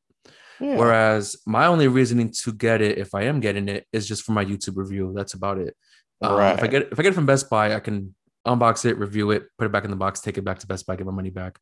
Yeah. 0.59 0.75
Whereas 0.75 1.37
my 1.45 1.67
only 1.67 1.87
reasoning 1.87 2.31
to 2.43 2.51
get 2.51 2.81
it, 2.81 2.97
if 2.97 3.15
I 3.15 3.23
am 3.23 3.39
getting 3.39 3.69
it, 3.69 3.85
is 3.93 4.07
just 4.07 4.23
for 4.23 4.33
my 4.33 4.43
YouTube 4.43 4.75
review. 4.75 5.13
That's 5.15 5.33
about 5.33 5.57
it. 5.57 5.75
Um, 6.21 6.37
right. 6.37 6.57
If 6.57 6.63
I 6.63 6.67
get 6.67 6.81
if 6.91 6.99
I 6.99 7.03
get 7.03 7.11
it 7.11 7.15
from 7.15 7.25
Best 7.25 7.49
Buy, 7.49 7.75
I 7.75 7.79
can 7.79 8.15
unbox 8.45 8.85
it, 8.85 8.97
review 8.97 9.31
it, 9.31 9.43
put 9.57 9.65
it 9.65 9.71
back 9.71 9.85
in 9.85 9.89
the 9.89 9.95
box, 9.95 10.19
take 10.19 10.37
it 10.37 10.43
back 10.43 10.59
to 10.59 10.67
Best 10.67 10.85
Buy, 10.85 10.95
get 10.95 11.05
my 11.05 11.13
money 11.13 11.29
back 11.29 11.59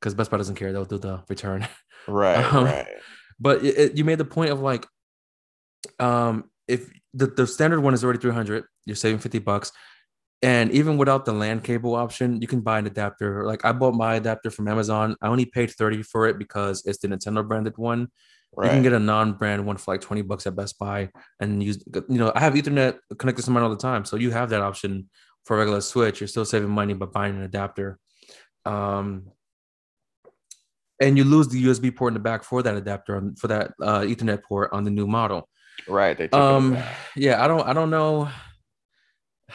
because 0.00 0.14
Best 0.14 0.30
Buy 0.30 0.36
doesn't 0.36 0.54
care; 0.54 0.72
they'll 0.72 0.84
do 0.84 0.98
the 0.98 1.22
return. 1.28 1.66
Right, 2.08 2.42
um, 2.54 2.64
right. 2.64 2.88
But 3.38 3.62
it, 3.62 3.78
it, 3.78 3.96
you 3.98 4.04
made 4.04 4.16
the 4.16 4.24
point 4.24 4.50
of 4.50 4.60
like, 4.60 4.86
um, 5.98 6.50
if 6.66 6.90
the, 7.12 7.26
the 7.26 7.46
standard 7.46 7.82
one 7.82 7.92
is 7.92 8.02
already 8.02 8.18
three 8.18 8.32
hundred, 8.32 8.64
you're 8.86 8.96
saving 8.96 9.18
fifty 9.18 9.38
bucks, 9.38 9.70
and 10.42 10.72
even 10.72 10.96
without 10.96 11.24
the 11.24 11.32
LAN 11.32 11.60
cable 11.60 11.94
option, 11.94 12.40
you 12.40 12.48
can 12.48 12.60
buy 12.60 12.78
an 12.78 12.86
adapter. 12.86 13.44
Like 13.44 13.64
I 13.64 13.72
bought 13.72 13.94
my 13.94 14.14
adapter 14.14 14.50
from 14.50 14.68
Amazon. 14.68 15.16
I 15.20 15.28
only 15.28 15.44
paid 15.44 15.70
thirty 15.70 16.02
for 16.02 16.26
it 16.28 16.38
because 16.38 16.82
it's 16.86 16.98
the 16.98 17.08
Nintendo 17.08 17.46
branded 17.46 17.76
one. 17.76 18.08
Right. 18.56 18.66
You 18.66 18.72
can 18.72 18.82
get 18.82 18.92
a 18.92 18.98
non-brand 18.98 19.64
one 19.64 19.76
for 19.76 19.94
like 19.94 20.00
20 20.00 20.22
bucks 20.22 20.44
at 20.46 20.56
Best 20.56 20.76
Buy 20.76 21.10
and 21.38 21.62
use 21.62 21.84
you 22.08 22.18
know, 22.18 22.32
I 22.34 22.40
have 22.40 22.54
Ethernet 22.54 22.98
connected 23.16 23.44
to 23.44 23.50
mine 23.52 23.62
all 23.62 23.70
the 23.70 23.76
time. 23.76 24.04
So 24.04 24.16
you 24.16 24.32
have 24.32 24.50
that 24.50 24.60
option 24.60 25.08
for 25.44 25.56
regular 25.56 25.80
switch. 25.80 26.20
You're 26.20 26.28
still 26.28 26.44
saving 26.44 26.68
money 26.68 26.94
by 26.94 27.06
buying 27.06 27.36
an 27.36 27.42
adapter. 27.42 27.98
Um, 28.64 29.30
and 31.00 31.16
you 31.16 31.24
lose 31.24 31.48
the 31.48 31.64
USB 31.64 31.94
port 31.94 32.10
in 32.10 32.14
the 32.14 32.20
back 32.20 32.42
for 32.42 32.62
that 32.62 32.74
adapter 32.74 33.16
on, 33.16 33.36
for 33.36 33.48
that 33.48 33.72
uh, 33.80 34.00
Ethernet 34.00 34.42
port 34.42 34.70
on 34.72 34.84
the 34.84 34.90
new 34.90 35.06
model. 35.06 35.48
Right. 35.88 36.18
They 36.18 36.28
um. 36.30 36.76
Yeah. 37.16 37.42
I 37.42 37.48
don't. 37.48 37.66
I 37.66 37.72
don't 37.72 37.90
know. 37.90 38.28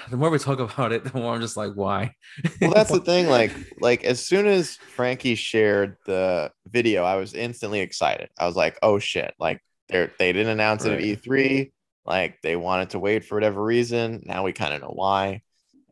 The 0.09 0.17
more 0.17 0.29
we 0.29 0.39
talk 0.39 0.59
about 0.59 0.91
it, 0.91 1.03
the 1.03 1.17
more 1.17 1.33
I'm 1.33 1.41
just 1.41 1.57
like, 1.57 1.73
why? 1.73 2.13
well, 2.61 2.71
that's 2.71 2.91
the 2.91 2.99
thing. 2.99 3.27
Like, 3.27 3.51
like 3.79 4.03
as 4.03 4.23
soon 4.25 4.45
as 4.45 4.75
Frankie 4.75 5.35
shared 5.35 5.97
the 6.05 6.51
video, 6.67 7.03
I 7.03 7.15
was 7.15 7.33
instantly 7.33 7.79
excited. 7.79 8.29
I 8.37 8.45
was 8.45 8.55
like, 8.55 8.77
oh 8.81 8.99
shit! 8.99 9.33
Like 9.39 9.61
they 9.89 10.09
they 10.19 10.33
didn't 10.33 10.51
announce 10.51 10.85
right. 10.85 10.99
it 10.99 11.17
at 11.17 11.23
E3. 11.23 11.71
Like 12.05 12.41
they 12.41 12.55
wanted 12.55 12.91
to 12.91 12.99
wait 12.99 13.25
for 13.25 13.35
whatever 13.35 13.63
reason. 13.63 14.23
Now 14.25 14.43
we 14.43 14.53
kind 14.53 14.73
of 14.73 14.81
know 14.81 14.93
why. 14.93 15.41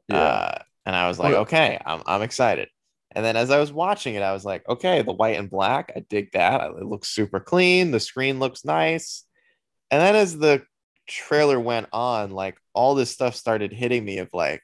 Yeah. 0.07 0.17
Uh, 0.17 0.57
and 0.85 0.95
I 0.95 1.07
was 1.07 1.17
like, 1.19 1.33
okay, 1.33 1.79
I'm 1.85 2.03
I'm 2.05 2.21
excited. 2.21 2.69
And 3.15 3.23
then 3.23 3.35
as 3.35 3.51
I 3.51 3.59
was 3.59 3.71
watching 3.71 4.15
it, 4.15 4.23
I 4.23 4.33
was 4.33 4.43
like, 4.43 4.67
okay, 4.67 5.01
the 5.01 5.13
white 5.13 5.37
and 5.37 5.49
black, 5.49 5.91
I 5.95 5.99
dig 6.09 6.31
that. 6.33 6.71
It 6.71 6.85
looks 6.85 7.09
super 7.09 7.39
clean. 7.39 7.91
The 7.91 7.99
screen 7.99 8.39
looks 8.39 8.65
nice. 8.65 9.23
And 9.91 10.01
then 10.01 10.15
as 10.15 10.37
the 10.37 10.63
trailer 11.07 11.59
went 11.59 11.87
on, 11.91 12.31
like 12.31 12.57
all 12.73 12.95
this 12.95 13.11
stuff 13.11 13.35
started 13.35 13.71
hitting 13.71 14.03
me 14.03 14.19
of 14.19 14.29
like, 14.33 14.63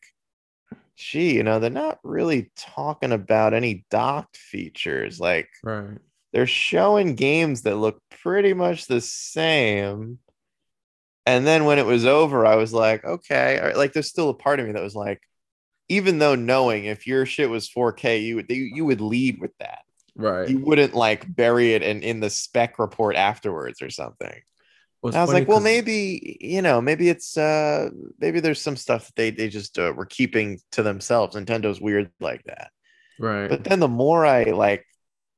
gee, 0.96 1.36
you 1.36 1.44
know, 1.44 1.60
they're 1.60 1.70
not 1.70 2.00
really 2.04 2.52
talking 2.56 3.12
about 3.12 3.54
any 3.54 3.86
docked 3.90 4.38
features. 4.38 5.20
Like, 5.20 5.50
right. 5.64 5.98
they're 6.34 6.48
showing 6.48 7.16
games 7.16 7.64
that 7.64 7.78
look 7.78 8.02
pretty 8.22 8.54
much 8.54 8.88
the 8.88 9.02
same. 9.02 10.20
And 11.26 11.46
then 11.46 11.66
when 11.66 11.80
it 11.80 11.86
was 11.86 12.06
over, 12.06 12.46
I 12.46 12.56
was 12.56 12.74
like, 12.74 13.06
okay, 13.06 13.74
like 13.76 13.94
there's 13.94 14.10
still 14.10 14.30
a 14.30 14.34
part 14.34 14.60
of 14.60 14.66
me 14.66 14.74
that 14.74 14.84
was 14.84 14.96
like, 14.96 15.22
even 15.88 16.20
though 16.20 16.36
knowing 16.36 16.86
if 16.86 17.08
your 17.08 17.26
shit 17.26 17.50
was 17.50 17.70
4K, 17.70 18.24
you 18.24 18.36
would 18.36 18.50
you 18.50 18.86
would 18.86 19.02
lead 19.02 19.40
with 19.40 19.52
that. 19.60 19.80
Right. 20.16 20.50
You 20.50 20.60
wouldn't 20.60 20.94
like 20.94 21.34
bury 21.34 21.74
it 21.74 21.82
in, 21.82 22.04
in 22.04 22.20
the 22.20 22.30
spec 22.30 22.78
report 22.78 23.16
afterwards 23.16 23.82
or 23.82 23.90
something. 23.90 24.42
Well, 25.02 25.16
I 25.16 25.22
was 25.22 25.32
like, 25.32 25.48
well, 25.48 25.62
maybe 25.62 26.38
you 26.42 26.62
know, 26.62 26.82
maybe 26.82 27.08
it's 27.10 27.38
uh 27.38 27.90
maybe 28.20 28.40
there's 28.40 28.62
some 28.62 28.76
stuff 28.76 29.08
that 29.08 29.16
they 29.16 29.32
they 29.32 29.48
just 29.48 29.80
uh, 29.80 29.94
were 29.96 30.06
keeping 30.06 30.60
to 30.74 30.84
themselves. 30.84 31.36
Nintendo's 31.36 31.80
weird 31.80 32.12
like 32.20 32.44
that. 32.46 32.72
Right. 33.18 33.50
But 33.50 33.64
then 33.64 33.80
the 33.80 33.88
more 33.88 34.26
I 34.26 34.46
like 34.46 34.86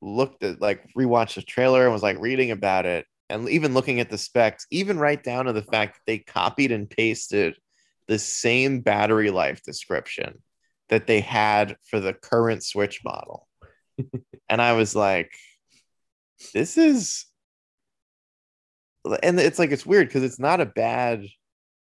looked 0.02 0.44
at 0.44 0.62
like 0.62 0.84
rewatched 0.98 1.36
the 1.36 1.44
trailer 1.44 1.84
and 1.84 1.94
was 1.94 2.04
like 2.04 2.20
reading 2.20 2.52
about 2.52 2.86
it 2.86 3.06
and 3.30 3.48
even 3.50 3.74
looking 3.74 4.00
at 4.00 4.10
the 4.10 4.18
specs, 4.18 4.68
even 4.72 5.00
right 5.00 5.22
down 5.22 5.46
to 5.46 5.54
the 5.54 5.64
fact 5.64 5.96
that 5.96 6.02
they 6.06 6.20
copied 6.20 6.72
and 6.72 6.90
pasted 6.90 7.56
the 8.08 8.20
same 8.20 8.82
battery 8.82 9.32
life 9.32 9.62
description 9.64 10.42
that 10.90 11.08
they 11.08 11.22
had 11.22 11.78
for 11.90 12.00
the 12.00 12.14
current 12.14 12.64
Switch 12.64 13.02
model. 13.04 13.48
and 14.50 14.62
I 14.62 14.74
was 14.74 14.96
like, 14.96 15.32
this 16.54 16.78
is 16.78 17.26
and 19.24 19.40
it's 19.40 19.60
like 19.60 19.72
it's 19.72 19.86
weird 19.86 20.08
because 20.08 20.24
it's 20.24 20.40
not 20.40 20.62
a 20.62 20.66
bad 20.66 21.26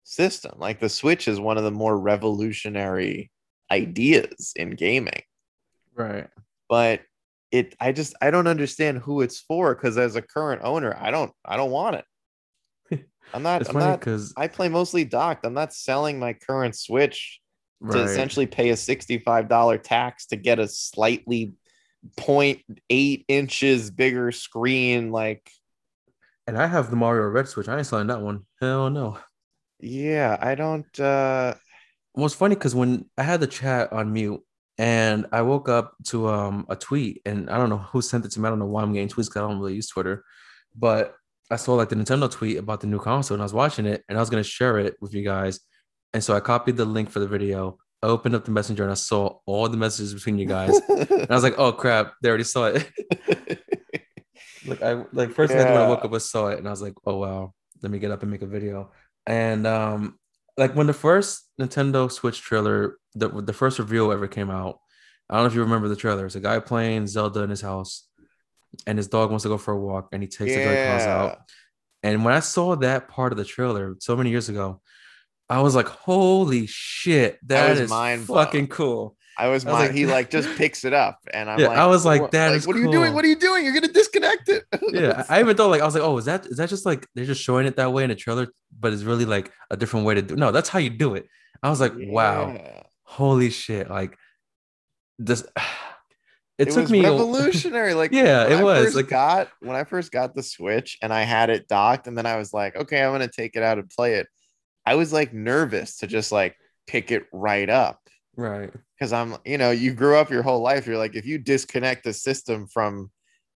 system. 0.03 0.53
Like 0.57 0.79
the 0.79 0.89
Switch 0.89 1.27
is 1.27 1.39
one 1.39 1.57
of 1.57 1.63
the 1.63 1.71
more 1.71 1.97
revolutionary 1.97 3.31
ideas 3.71 4.53
in 4.55 4.71
gaming. 4.71 5.21
Right. 5.95 6.27
But 6.67 7.01
it 7.51 7.75
I 7.79 7.91
just 7.91 8.15
I 8.21 8.31
don't 8.31 8.47
understand 8.47 8.99
who 8.99 9.21
it's 9.21 9.39
for 9.39 9.73
because 9.75 9.97
as 9.97 10.15
a 10.15 10.21
current 10.21 10.61
owner, 10.63 10.95
I 10.99 11.11
don't 11.11 11.31
I 11.43 11.57
don't 11.57 11.71
want 11.71 11.97
it. 11.97 13.05
I'm 13.33 13.43
not. 13.43 13.61
It's 13.61 13.69
I'm 13.69 13.75
funny 13.75 13.97
because 13.97 14.33
I 14.37 14.47
play 14.47 14.69
mostly 14.69 15.05
docked. 15.05 15.45
I'm 15.45 15.53
not 15.53 15.73
selling 15.73 16.19
my 16.19 16.33
current 16.33 16.75
Switch 16.75 17.39
right. 17.79 17.97
to 17.97 18.03
essentially 18.03 18.45
pay 18.45 18.69
a 18.69 18.73
$65 18.73 19.83
tax 19.83 20.27
to 20.27 20.35
get 20.35 20.59
a 20.59 20.67
slightly 20.67 21.53
0.8 22.17 23.25
inches 23.27 23.91
bigger 23.91 24.31
screen. 24.31 25.11
Like, 25.11 25.51
and 26.49 26.57
I 26.57 26.65
have 26.65 26.89
the 26.89 26.95
Mario 26.95 27.27
Red 27.27 27.47
Switch. 27.47 27.67
I 27.67 27.77
ain't 27.77 27.85
selling 27.85 28.07
that 28.07 28.21
one. 28.21 28.43
Hell 28.59 28.89
no. 28.89 29.19
Yeah, 29.79 30.35
I 30.41 30.55
don't. 30.55 30.99
uh 30.99 31.53
Well, 32.15 32.25
it's 32.25 32.33
funny 32.33 32.55
because 32.55 32.73
when 32.73 33.05
I 33.19 33.23
had 33.23 33.39
the 33.39 33.45
chat 33.45 33.93
on 33.93 34.11
mute 34.11 34.41
and 34.79 35.27
I 35.31 35.43
woke 35.43 35.69
up 35.69 35.93
to 36.07 36.27
um 36.27 36.65
a 36.67 36.75
tweet, 36.75 37.21
and 37.23 37.51
I 37.51 37.57
don't 37.57 37.69
know 37.69 37.77
who 37.77 38.01
sent 38.01 38.25
it 38.25 38.31
to 38.31 38.39
me. 38.39 38.47
I 38.47 38.49
don't 38.49 38.57
know 38.57 38.65
why 38.65 38.81
I'm 38.81 38.93
getting 38.93 39.09
tweets 39.09 39.29
because 39.29 39.37
I 39.37 39.41
don't 39.41 39.59
really 39.59 39.75
use 39.75 39.89
Twitter, 39.89 40.25
but 40.75 41.15
I 41.51 41.55
saw 41.55 41.75
like 41.75 41.89
the 41.89 41.95
Nintendo 41.95 42.29
tweet 42.31 42.57
about 42.57 42.81
the 42.81 42.87
new 42.87 42.99
console 42.99 43.35
and 43.35 43.43
I 43.43 43.45
was 43.45 43.53
watching 43.53 43.85
it 43.85 44.03
and 44.09 44.17
I 44.17 44.21
was 44.21 44.31
gonna 44.31 44.43
share 44.43 44.79
it 44.79 44.95
with 44.99 45.13
you 45.13 45.23
guys. 45.23 45.59
And 46.13 46.23
so 46.23 46.35
I 46.35 46.39
copied 46.39 46.77
the 46.77 46.85
link 46.85 47.11
for 47.11 47.19
the 47.19 47.27
video, 47.27 47.77
I 48.01 48.07
opened 48.07 48.33
up 48.33 48.45
the 48.45 48.51
messenger 48.51 48.81
and 48.81 48.91
I 48.91 48.95
saw 48.95 49.37
all 49.45 49.69
the 49.69 49.77
messages 49.77 50.15
between 50.15 50.39
you 50.39 50.47
guys. 50.47 50.79
and 50.89 51.29
I 51.29 51.35
was 51.35 51.43
like, 51.43 51.59
oh 51.59 51.73
crap, 51.73 52.13
they 52.23 52.29
already 52.29 52.43
saw 52.43 52.65
it. 52.73 52.89
like 54.69 54.81
I 54.81 55.03
like 55.13 55.31
first 55.31 55.53
yeah. 55.53 55.63
thing 55.63 55.73
when 55.73 55.81
I 55.81 55.87
woke 55.87 56.05
up, 56.05 56.13
I 56.13 56.17
saw 56.17 56.47
it 56.47 56.59
and 56.59 56.67
I 56.67 56.71
was 56.71 56.81
like, 56.81 56.93
oh 57.05 57.17
wow, 57.17 57.53
let 57.81 57.91
me 57.91 57.99
get 57.99 58.11
up 58.11 58.21
and 58.21 58.31
make 58.31 58.41
a 58.41 58.47
video. 58.47 58.91
And 59.25 59.65
um, 59.67 60.17
like 60.57 60.75
when 60.75 60.87
the 60.87 60.93
first 60.93 61.43
Nintendo 61.59 62.11
Switch 62.11 62.41
trailer, 62.41 62.97
the 63.15 63.29
the 63.29 63.53
first 63.53 63.79
reveal 63.79 64.11
ever 64.11 64.27
came 64.27 64.49
out, 64.49 64.79
I 65.29 65.35
don't 65.35 65.43
know 65.43 65.47
if 65.47 65.55
you 65.55 65.61
remember 65.61 65.87
the 65.87 65.95
trailer. 65.95 66.25
It's 66.25 66.35
a 66.35 66.39
guy 66.39 66.59
playing 66.59 67.07
Zelda 67.07 67.41
in 67.41 67.49
his 67.49 67.61
house, 67.61 68.07
and 68.87 68.97
his 68.97 69.07
dog 69.07 69.29
wants 69.29 69.43
to 69.43 69.49
go 69.49 69.57
for 69.57 69.73
a 69.73 69.79
walk, 69.79 70.09
and 70.11 70.21
he 70.21 70.27
takes 70.27 70.51
yeah. 70.51 70.57
the 70.57 70.63
Joy-Cons 70.63 71.03
out. 71.03 71.37
And 72.01 72.23
when 72.23 72.33
I 72.33 72.39
saw 72.39 72.75
that 72.77 73.07
part 73.07 73.31
of 73.31 73.37
the 73.37 73.45
trailer 73.45 73.95
so 73.99 74.15
many 74.15 74.29
years 74.29 74.49
ago, 74.49 74.81
I 75.49 75.61
was 75.61 75.75
like, 75.75 75.87
"Holy 75.87 76.65
shit, 76.67 77.39
that 77.47 77.77
is 77.77 77.89
mind 77.89 78.25
fucking 78.25 78.67
cool!" 78.67 79.17
I 79.39 79.47
was, 79.47 79.65
I 79.65 79.71
was 79.71 79.79
like, 79.79 79.91
he 79.91 80.05
like 80.05 80.29
just 80.29 80.49
picks 80.57 80.83
it 80.83 80.91
up, 80.91 81.19
and 81.33 81.49
I'm 81.49 81.59
yeah, 81.59 81.69
like, 81.69 81.77
I 81.77 81.85
was 81.85 82.03
like, 82.03 82.31
"That 82.31 82.49
like, 82.49 82.57
is 82.57 82.67
what 82.67 82.73
cool. 82.73 82.83
are 82.83 82.85
you 82.85 82.91
doing? 82.91 83.13
What 83.13 83.23
are 83.23 83.27
you 83.29 83.37
doing? 83.37 83.63
You're 83.63 83.73
gonna 83.73 83.87
disconnect 83.87 84.49
it." 84.49 84.65
yeah, 84.89 85.23
I 85.29 85.39
even 85.39 85.55
thought 85.55 85.69
like 85.69 85.81
I 85.81 85.85
was 85.85 85.93
like, 85.93 86.03
"Oh, 86.03 86.17
is 86.17 86.25
that 86.25 86.45
is 86.45 86.57
that 86.57 86.67
just 86.67 86.85
like 86.85 87.07
they're 87.15 87.23
just 87.23 87.41
showing 87.41 87.65
it 87.65 87.77
that 87.77 87.93
way 87.93 88.03
in 88.03 88.11
a 88.11 88.15
trailer, 88.15 88.49
but 88.77 88.91
it's 88.91 89.03
really 89.03 89.23
like 89.23 89.49
a 89.71 89.77
different 89.77 90.05
way 90.05 90.15
to 90.15 90.21
do?" 90.21 90.35
No, 90.35 90.51
that's 90.51 90.67
how 90.67 90.79
you 90.79 90.89
do 90.89 91.15
it. 91.15 91.25
I 91.63 91.69
was 91.69 91.79
like, 91.79 91.93
yeah. 91.97 92.11
"Wow, 92.11 92.83
holy 93.03 93.49
shit!" 93.49 93.89
Like 93.89 94.17
this. 95.17 95.45
It, 96.57 96.67
it 96.67 96.73
took 96.73 96.89
me 96.89 97.01
revolutionary. 97.01 97.93
Like 97.95 98.11
yeah, 98.11 98.45
it 98.45 98.61
was 98.61 98.93
like 98.93 99.07
got 99.07 99.47
when 99.61 99.77
I 99.77 99.85
first 99.85 100.11
got 100.11 100.35
the 100.35 100.43
Switch 100.43 100.97
and 101.01 101.13
I 101.13 101.21
had 101.21 101.49
it 101.49 101.69
docked, 101.69 102.07
and 102.07 102.17
then 102.17 102.25
I 102.25 102.35
was 102.35 102.51
like, 102.51 102.75
okay, 102.75 103.01
I'm 103.01 103.13
gonna 103.13 103.29
take 103.29 103.55
it 103.55 103.63
out 103.63 103.77
and 103.77 103.89
play 103.89 104.15
it. 104.15 104.27
I 104.85 104.95
was 104.95 105.13
like 105.13 105.33
nervous 105.33 105.99
to 105.99 106.07
just 106.07 106.33
like 106.33 106.57
pick 106.85 107.11
it 107.11 107.27
right 107.31 107.69
up. 107.69 108.08
Right. 108.39 108.71
Because 108.97 109.11
I'm, 109.11 109.35
you 109.43 109.57
know, 109.57 109.71
you 109.71 109.93
grew 109.93 110.15
up 110.15 110.29
your 110.29 110.43
whole 110.43 110.61
life. 110.61 110.87
You're 110.87 110.97
like, 110.97 111.15
if 111.15 111.25
you 111.25 111.37
disconnect 111.37 112.05
the 112.05 112.13
system 112.13 112.67
from 112.67 113.11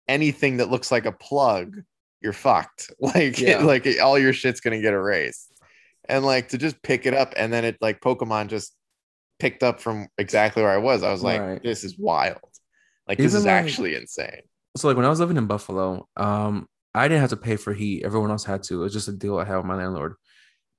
anything 0.07 0.57
that 0.57 0.71
looks 0.71 0.91
like 0.91 1.05
a 1.05 1.11
plug, 1.11 1.77
you're 2.19 2.33
fucked. 2.33 2.91
Like, 2.99 3.39
yeah. 3.39 3.59
like 3.59 3.87
all 4.01 4.17
your 4.17 4.33
shit's 4.33 4.59
gonna 4.59 4.81
get 4.81 4.93
erased. 4.93 5.53
And 6.09 6.25
like 6.25 6.49
to 6.49 6.57
just 6.57 6.81
pick 6.81 7.05
it 7.05 7.13
up 7.13 7.33
and 7.37 7.53
then 7.53 7.63
it 7.63 7.77
like 7.79 8.01
Pokemon 8.01 8.47
just 8.47 8.75
picked 9.39 9.61
up 9.61 9.79
from 9.79 10.07
exactly 10.17 10.63
where 10.63 10.71
I 10.71 10.77
was. 10.77 11.03
I 11.03 11.11
was 11.11 11.21
like, 11.21 11.41
right. 11.41 11.63
this 11.63 11.83
is 11.83 11.97
wild. 11.97 12.39
Like 13.07 13.19
Even 13.19 13.25
this 13.25 13.35
is 13.35 13.45
like, 13.45 13.53
actually 13.53 13.95
insane. 13.95 14.41
So 14.77 14.87
like 14.87 14.97
when 14.97 15.05
I 15.05 15.09
was 15.09 15.19
living 15.19 15.37
in 15.37 15.45
Buffalo, 15.45 16.07
um, 16.17 16.67
I 16.95 17.07
didn't 17.07 17.21
have 17.21 17.29
to 17.29 17.37
pay 17.37 17.55
for 17.55 17.73
heat. 17.73 18.03
Everyone 18.03 18.31
else 18.31 18.43
had 18.43 18.63
to. 18.63 18.81
It 18.81 18.83
was 18.83 18.93
just 18.93 19.07
a 19.07 19.13
deal 19.13 19.37
I 19.37 19.45
had 19.45 19.57
with 19.57 19.65
my 19.65 19.75
landlord. 19.75 20.15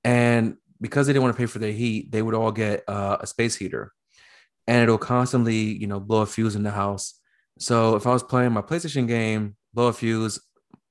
And 0.03 0.57
because 0.83 1.07
they 1.07 1.13
didn't 1.13 1.23
want 1.23 1.33
to 1.33 1.37
pay 1.41 1.45
for 1.45 1.59
their 1.59 1.71
heat, 1.71 2.11
they 2.11 2.21
would 2.21 2.35
all 2.35 2.51
get 2.51 2.83
uh, 2.89 3.17
a 3.21 3.25
space 3.25 3.55
heater, 3.55 3.93
and 4.67 4.83
it'll 4.83 4.97
constantly, 4.97 5.55
you 5.55 5.87
know, 5.87 5.99
blow 5.99 6.21
a 6.21 6.25
fuse 6.25 6.55
in 6.55 6.63
the 6.63 6.71
house. 6.71 7.19
So 7.57 7.95
if 7.95 8.05
I 8.05 8.11
was 8.11 8.21
playing 8.21 8.51
my 8.51 8.61
PlayStation 8.61 9.07
game, 9.07 9.55
blow 9.73 9.87
a 9.87 9.93
fuse, 9.93 10.41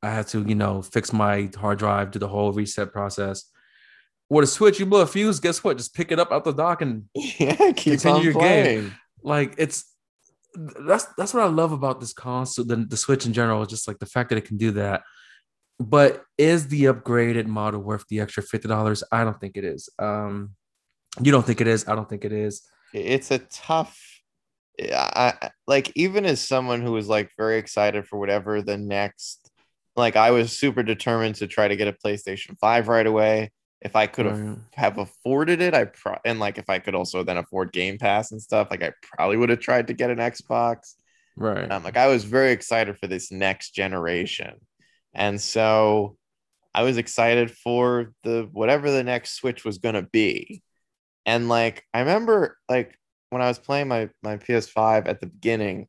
I 0.02 0.10
had 0.10 0.28
to, 0.28 0.42
you 0.42 0.54
know, 0.54 0.80
fix 0.80 1.12
my 1.12 1.50
hard 1.56 1.78
drive, 1.78 2.10
do 2.10 2.18
the 2.18 2.26
whole 2.26 2.52
reset 2.52 2.90
process. 2.90 3.44
With 4.30 4.44
a 4.44 4.46
switch, 4.46 4.80
you 4.80 4.86
blow 4.86 5.02
a 5.02 5.06
fuse, 5.06 5.40
guess 5.40 5.62
what? 5.62 5.76
Just 5.76 5.94
pick 5.94 6.10
it 6.10 6.18
up 6.18 6.32
out 6.32 6.44
the 6.44 6.52
dock 6.52 6.80
and 6.80 7.04
yeah, 7.14 7.72
continue 7.72 8.22
your 8.22 8.32
playing. 8.32 8.64
game. 8.64 8.94
Like 9.22 9.54
it's 9.58 9.84
that's 10.54 11.04
that's 11.18 11.34
what 11.34 11.42
I 11.42 11.48
love 11.48 11.72
about 11.72 12.00
this 12.00 12.14
console, 12.14 12.64
the, 12.64 12.76
the 12.76 12.96
Switch 12.96 13.26
in 13.26 13.34
general, 13.34 13.60
is 13.60 13.68
just 13.68 13.86
like 13.86 13.98
the 13.98 14.06
fact 14.06 14.30
that 14.30 14.38
it 14.38 14.46
can 14.46 14.56
do 14.56 14.70
that. 14.72 15.02
But 15.82 16.24
is 16.38 16.68
the 16.68 16.84
upgraded 16.84 17.46
model 17.46 17.80
worth 17.80 18.04
the 18.08 18.20
extra 18.20 18.42
fifty 18.42 18.68
dollars? 18.68 19.02
I 19.10 19.24
don't 19.24 19.40
think 19.40 19.56
it 19.56 19.64
is. 19.64 19.88
Um, 19.98 20.54
you 21.20 21.32
don't 21.32 21.44
think 21.44 21.60
it 21.60 21.66
is? 21.66 21.88
I 21.88 21.96
don't 21.96 22.08
think 22.08 22.24
it 22.24 22.32
is. 22.32 22.62
It's 22.94 23.32
a 23.32 23.38
tough. 23.38 23.98
I 24.80 25.50
like 25.66 25.90
even 25.96 26.24
as 26.24 26.40
someone 26.40 26.82
who 26.82 26.92
was 26.92 27.08
like 27.08 27.30
very 27.36 27.58
excited 27.58 28.06
for 28.06 28.18
whatever 28.18 28.62
the 28.62 28.78
next. 28.78 29.50
Like 29.96 30.14
I 30.16 30.30
was 30.30 30.56
super 30.56 30.84
determined 30.84 31.34
to 31.36 31.46
try 31.48 31.68
to 31.68 31.76
get 31.76 31.88
a 31.88 31.92
PlayStation 31.92 32.56
Five 32.60 32.86
right 32.86 33.06
away. 33.06 33.50
If 33.80 33.96
I 33.96 34.06
could 34.06 34.26
have, 34.26 34.40
right. 34.40 34.58
have 34.74 34.98
afforded 34.98 35.60
it, 35.60 35.74
I 35.74 35.86
pro- 35.86 36.20
and 36.24 36.38
like 36.38 36.58
if 36.58 36.70
I 36.70 36.78
could 36.78 36.94
also 36.94 37.24
then 37.24 37.36
afford 37.36 37.72
Game 37.72 37.98
Pass 37.98 38.30
and 38.30 38.40
stuff, 38.40 38.68
like 38.70 38.84
I 38.84 38.92
probably 39.16 39.36
would 39.36 39.48
have 39.48 39.58
tried 39.58 39.88
to 39.88 39.92
get 39.92 40.10
an 40.10 40.18
Xbox. 40.18 40.94
Right. 41.36 41.68
Um, 41.70 41.82
like 41.82 41.96
I 41.96 42.06
was 42.06 42.22
very 42.22 42.52
excited 42.52 42.96
for 42.98 43.08
this 43.08 43.32
next 43.32 43.70
generation. 43.74 44.60
And 45.14 45.40
so 45.40 46.16
I 46.74 46.82
was 46.82 46.96
excited 46.96 47.50
for 47.50 48.12
the 48.24 48.48
whatever 48.52 48.90
the 48.90 49.04
next 49.04 49.34
Switch 49.36 49.64
was 49.64 49.78
going 49.78 49.94
to 49.94 50.02
be. 50.02 50.62
And 51.26 51.48
like 51.48 51.84
I 51.94 52.00
remember 52.00 52.58
like 52.68 52.98
when 53.30 53.42
I 53.42 53.48
was 53.48 53.58
playing 53.58 53.88
my 53.88 54.10
my 54.22 54.36
PS5 54.36 55.08
at 55.08 55.20
the 55.20 55.26
beginning, 55.26 55.88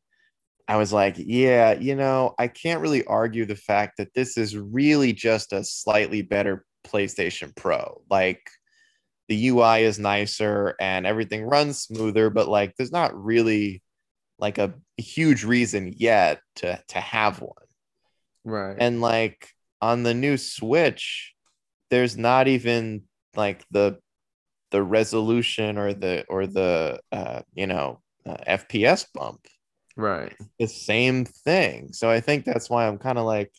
I 0.68 0.78
was 0.78 0.94
like, 0.94 1.16
yeah, 1.18 1.74
you 1.74 1.96
know, 1.96 2.36
I 2.40 2.48
can't 2.48 2.82
really 2.82 3.06
argue 3.06 3.46
the 3.46 3.56
fact 3.56 3.98
that 3.98 4.14
this 4.14 4.38
is 4.38 4.58
really 4.58 5.14
just 5.14 5.54
a 5.54 5.64
slightly 5.64 6.22
better 6.22 6.66
PlayStation 6.86 7.56
Pro. 7.56 8.02
Like 8.10 8.42
the 9.30 9.50
UI 9.50 9.84
is 9.84 10.00
nicer 10.00 10.76
and 10.80 11.06
everything 11.06 11.44
runs 11.44 11.80
smoother, 11.80 12.30
but 12.30 12.48
like 12.48 12.76
there's 12.78 12.92
not 12.92 13.16
really 13.16 13.82
like 14.40 14.58
a 14.58 14.74
huge 14.98 15.44
reason 15.44 15.94
yet 15.96 16.42
to 16.58 16.82
to 16.90 17.00
have 17.00 17.42
one. 17.42 17.63
Right. 18.46 18.76
And 18.80 19.02
like 19.02 19.50
on 19.82 20.04
the 20.04 20.14
new 20.14 20.38
Switch, 20.38 21.34
there's 21.90 22.18
not 22.18 22.48
even 22.48 23.04
like 23.36 23.64
the 23.72 24.00
the 24.72 24.84
resolution 24.84 25.78
or 25.78 25.94
the 25.94 26.26
or 26.28 26.48
the 26.48 27.00
uh, 27.12 27.42
you 27.54 27.68
know 27.68 28.02
uh, 28.26 28.38
FPS 28.48 29.06
bump. 29.14 29.46
Right. 29.96 30.36
The 30.60 30.68
same 30.68 31.26
thing. 31.26 31.94
So 31.94 32.10
I 32.10 32.20
think 32.20 32.46
that's 32.46 32.70
why 32.70 32.88
I'm 32.88 32.98
kind 32.98 33.20
of 33.20 33.26
like, 33.26 33.52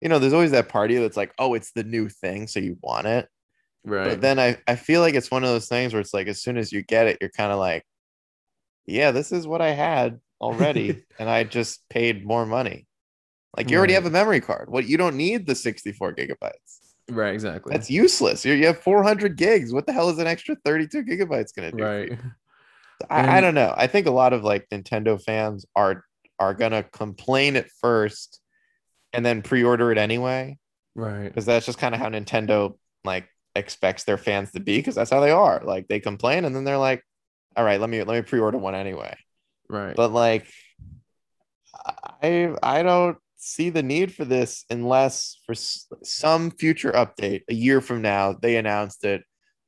you 0.00 0.08
know, 0.08 0.18
there's 0.18 0.32
always 0.32 0.52
that 0.52 0.68
party 0.68 0.96
that's 0.96 1.16
like, 1.16 1.34
oh, 1.38 1.54
it's 1.54 1.72
the 1.72 1.82
new 1.82 2.08
thing, 2.08 2.46
so 2.46 2.60
you 2.60 2.76
want 2.80 3.06
it. 3.06 3.28
Right. 3.84 4.04
But 4.04 4.20
then 4.20 4.38
I, 4.38 4.58
I 4.68 4.76
feel 4.76 5.00
like 5.00 5.14
it's 5.14 5.30
one 5.30 5.42
of 5.42 5.50
those 5.50 5.68
things 5.68 5.92
where 5.92 6.00
it's 6.00 6.14
like 6.14 6.28
as 6.28 6.42
soon 6.42 6.56
as 6.56 6.70
you 6.70 6.82
get 6.82 7.06
it, 7.06 7.18
you're 7.20 7.30
kind 7.30 7.50
of 7.50 7.58
like, 7.58 7.84
yeah, 8.86 9.10
this 9.10 9.32
is 9.32 9.46
what 9.46 9.60
I 9.60 9.70
had 9.70 10.20
already, 10.40 11.02
and 11.18 11.28
I 11.28 11.44
just 11.44 11.88
paid 11.88 12.24
more 12.24 12.46
money. 12.46 12.86
Like 13.56 13.70
you 13.70 13.76
already 13.76 13.94
have 13.94 14.06
a 14.06 14.10
memory 14.10 14.40
card. 14.40 14.70
What 14.70 14.86
you 14.86 14.96
don't 14.96 15.16
need 15.16 15.46
the 15.46 15.54
64 15.54 16.14
gigabytes. 16.14 16.78
Right, 17.10 17.34
exactly. 17.34 17.72
That's 17.72 17.90
useless. 17.90 18.44
You're, 18.44 18.56
you 18.56 18.66
have 18.66 18.78
400 18.78 19.36
gigs. 19.36 19.72
What 19.72 19.86
the 19.86 19.92
hell 19.92 20.08
is 20.10 20.18
an 20.18 20.28
extra 20.28 20.56
32 20.64 21.02
gigabytes 21.02 21.54
going 21.54 21.70
to 21.70 21.76
do? 21.76 21.82
Right. 21.82 22.18
I, 23.10 23.38
I 23.38 23.40
don't 23.40 23.54
know. 23.54 23.74
I 23.76 23.86
think 23.86 24.06
a 24.06 24.10
lot 24.10 24.32
of 24.32 24.44
like 24.44 24.68
Nintendo 24.68 25.20
fans 25.20 25.64
are 25.74 26.04
are 26.38 26.54
gonna 26.54 26.82
complain 26.82 27.56
at 27.56 27.70
first 27.70 28.40
and 29.12 29.24
then 29.24 29.42
pre-order 29.42 29.92
it 29.92 29.98
anyway. 29.98 30.58
Right. 30.94 31.24
Because 31.24 31.46
that's 31.46 31.66
just 31.66 31.78
kind 31.78 31.94
of 31.94 32.00
how 32.00 32.08
Nintendo 32.08 32.76
like 33.04 33.28
expects 33.56 34.04
their 34.04 34.18
fans 34.18 34.52
to 34.52 34.60
be, 34.60 34.78
because 34.78 34.94
that's 34.94 35.10
how 35.10 35.20
they 35.20 35.30
are. 35.30 35.62
Like 35.64 35.88
they 35.88 36.00
complain 36.00 36.44
and 36.44 36.54
then 36.54 36.64
they're 36.64 36.78
like, 36.78 37.02
all 37.56 37.64
right, 37.64 37.80
let 37.80 37.90
me 37.90 38.02
let 38.02 38.16
me 38.16 38.22
pre-order 38.22 38.58
one 38.58 38.74
anyway. 38.74 39.16
Right. 39.68 39.96
But 39.96 40.12
like 40.12 40.46
I 42.22 42.54
I 42.62 42.82
don't 42.82 43.16
see 43.42 43.70
the 43.70 43.82
need 43.82 44.14
for 44.14 44.24
this 44.24 44.64
unless 44.70 45.38
for 45.46 45.54
some 45.54 46.50
future 46.50 46.92
update 46.92 47.42
a 47.48 47.54
year 47.54 47.80
from 47.80 48.02
now 48.02 48.34
they 48.34 48.56
announced 48.56 49.00
that 49.00 49.22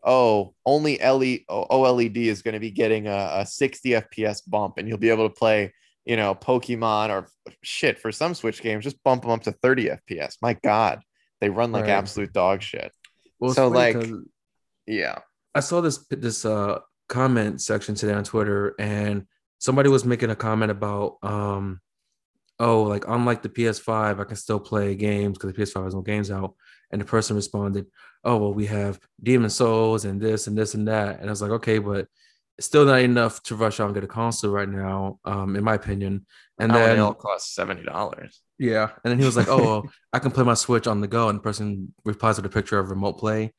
oh 0.04 0.54
only 0.66 0.98
LE 0.98 1.38
OLED 1.48 2.16
is 2.16 2.42
going 2.42 2.52
to 2.52 2.60
be 2.60 2.70
getting 2.70 3.08
a, 3.08 3.30
a 3.40 3.46
60 3.46 3.90
FPS 3.90 4.42
bump 4.46 4.74
and 4.76 4.86
you'll 4.86 4.98
be 4.98 5.08
able 5.08 5.28
to 5.28 5.34
play 5.34 5.72
you 6.04 6.16
know 6.16 6.34
Pokemon 6.34 7.08
or 7.08 7.28
shit 7.62 7.98
for 7.98 8.12
some 8.12 8.34
Switch 8.34 8.60
games 8.60 8.84
just 8.84 9.02
bump 9.04 9.22
them 9.22 9.30
up 9.30 9.42
to 9.44 9.52
30 9.52 9.90
FPS. 10.08 10.36
My 10.42 10.54
God, 10.54 11.00
they 11.40 11.48
run 11.48 11.72
like 11.72 11.84
right. 11.84 11.90
absolute 11.90 12.32
dog 12.32 12.62
shit. 12.62 12.92
Well, 13.38 13.54
so 13.54 13.68
like, 13.68 13.96
yeah, 14.86 15.20
I 15.54 15.60
saw 15.60 15.80
this 15.80 15.98
this 16.10 16.44
uh 16.44 16.80
comment 17.08 17.60
section 17.60 17.94
today 17.94 18.12
on 18.12 18.24
Twitter 18.24 18.74
and 18.78 19.26
somebody 19.58 19.88
was 19.88 20.04
making 20.04 20.30
a 20.30 20.36
comment 20.36 20.70
about 20.70 21.16
um 21.22 21.80
oh, 22.58 22.82
like 22.82 23.04
unlike 23.08 23.42
the 23.42 23.48
PS5, 23.48 24.20
I 24.20 24.24
can 24.24 24.36
still 24.36 24.60
play 24.60 24.94
games 24.94 25.38
because 25.38 25.52
the 25.52 25.60
PS5 25.60 25.84
has 25.84 25.94
no 25.94 26.02
games 26.02 26.30
out. 26.30 26.54
And 26.90 27.00
the 27.00 27.06
person 27.06 27.36
responded, 27.36 27.86
oh, 28.22 28.36
well, 28.36 28.52
we 28.52 28.66
have 28.66 29.00
Demon's 29.22 29.54
Souls 29.54 30.04
and 30.04 30.20
this 30.20 30.46
and 30.46 30.56
this 30.56 30.74
and 30.74 30.88
that. 30.88 31.20
And 31.20 31.28
I 31.28 31.30
was 31.30 31.40
like, 31.40 31.52
okay, 31.52 31.78
but 31.78 32.06
it's 32.58 32.66
still 32.66 32.84
not 32.84 33.00
enough 33.00 33.42
to 33.44 33.56
rush 33.56 33.80
out 33.80 33.86
and 33.86 33.94
get 33.94 34.04
a 34.04 34.08
console 34.08 34.52
right 34.52 34.68
now, 34.68 35.18
um, 35.24 35.56
in 35.56 35.64
my 35.64 35.74
opinion. 35.74 36.26
And 36.58 36.72
then 36.72 36.98
all 37.00 37.14
cost 37.14 37.54
seventy 37.54 37.82
dollars. 37.82 38.40
Yeah, 38.58 38.90
and 39.02 39.10
then 39.10 39.18
he 39.18 39.24
was 39.24 39.36
like, 39.36 39.48
"Oh, 39.48 39.62
well, 39.62 39.92
I 40.12 40.18
can 40.18 40.30
play 40.30 40.44
my 40.44 40.54
Switch 40.54 40.86
on 40.86 41.00
the 41.00 41.08
go." 41.08 41.28
And 41.28 41.38
the 41.38 41.42
person 41.42 41.92
replies 42.04 42.36
with 42.36 42.46
a 42.46 42.50
picture 42.50 42.78
of 42.78 42.90
remote 42.90 43.14
play, 43.14 43.52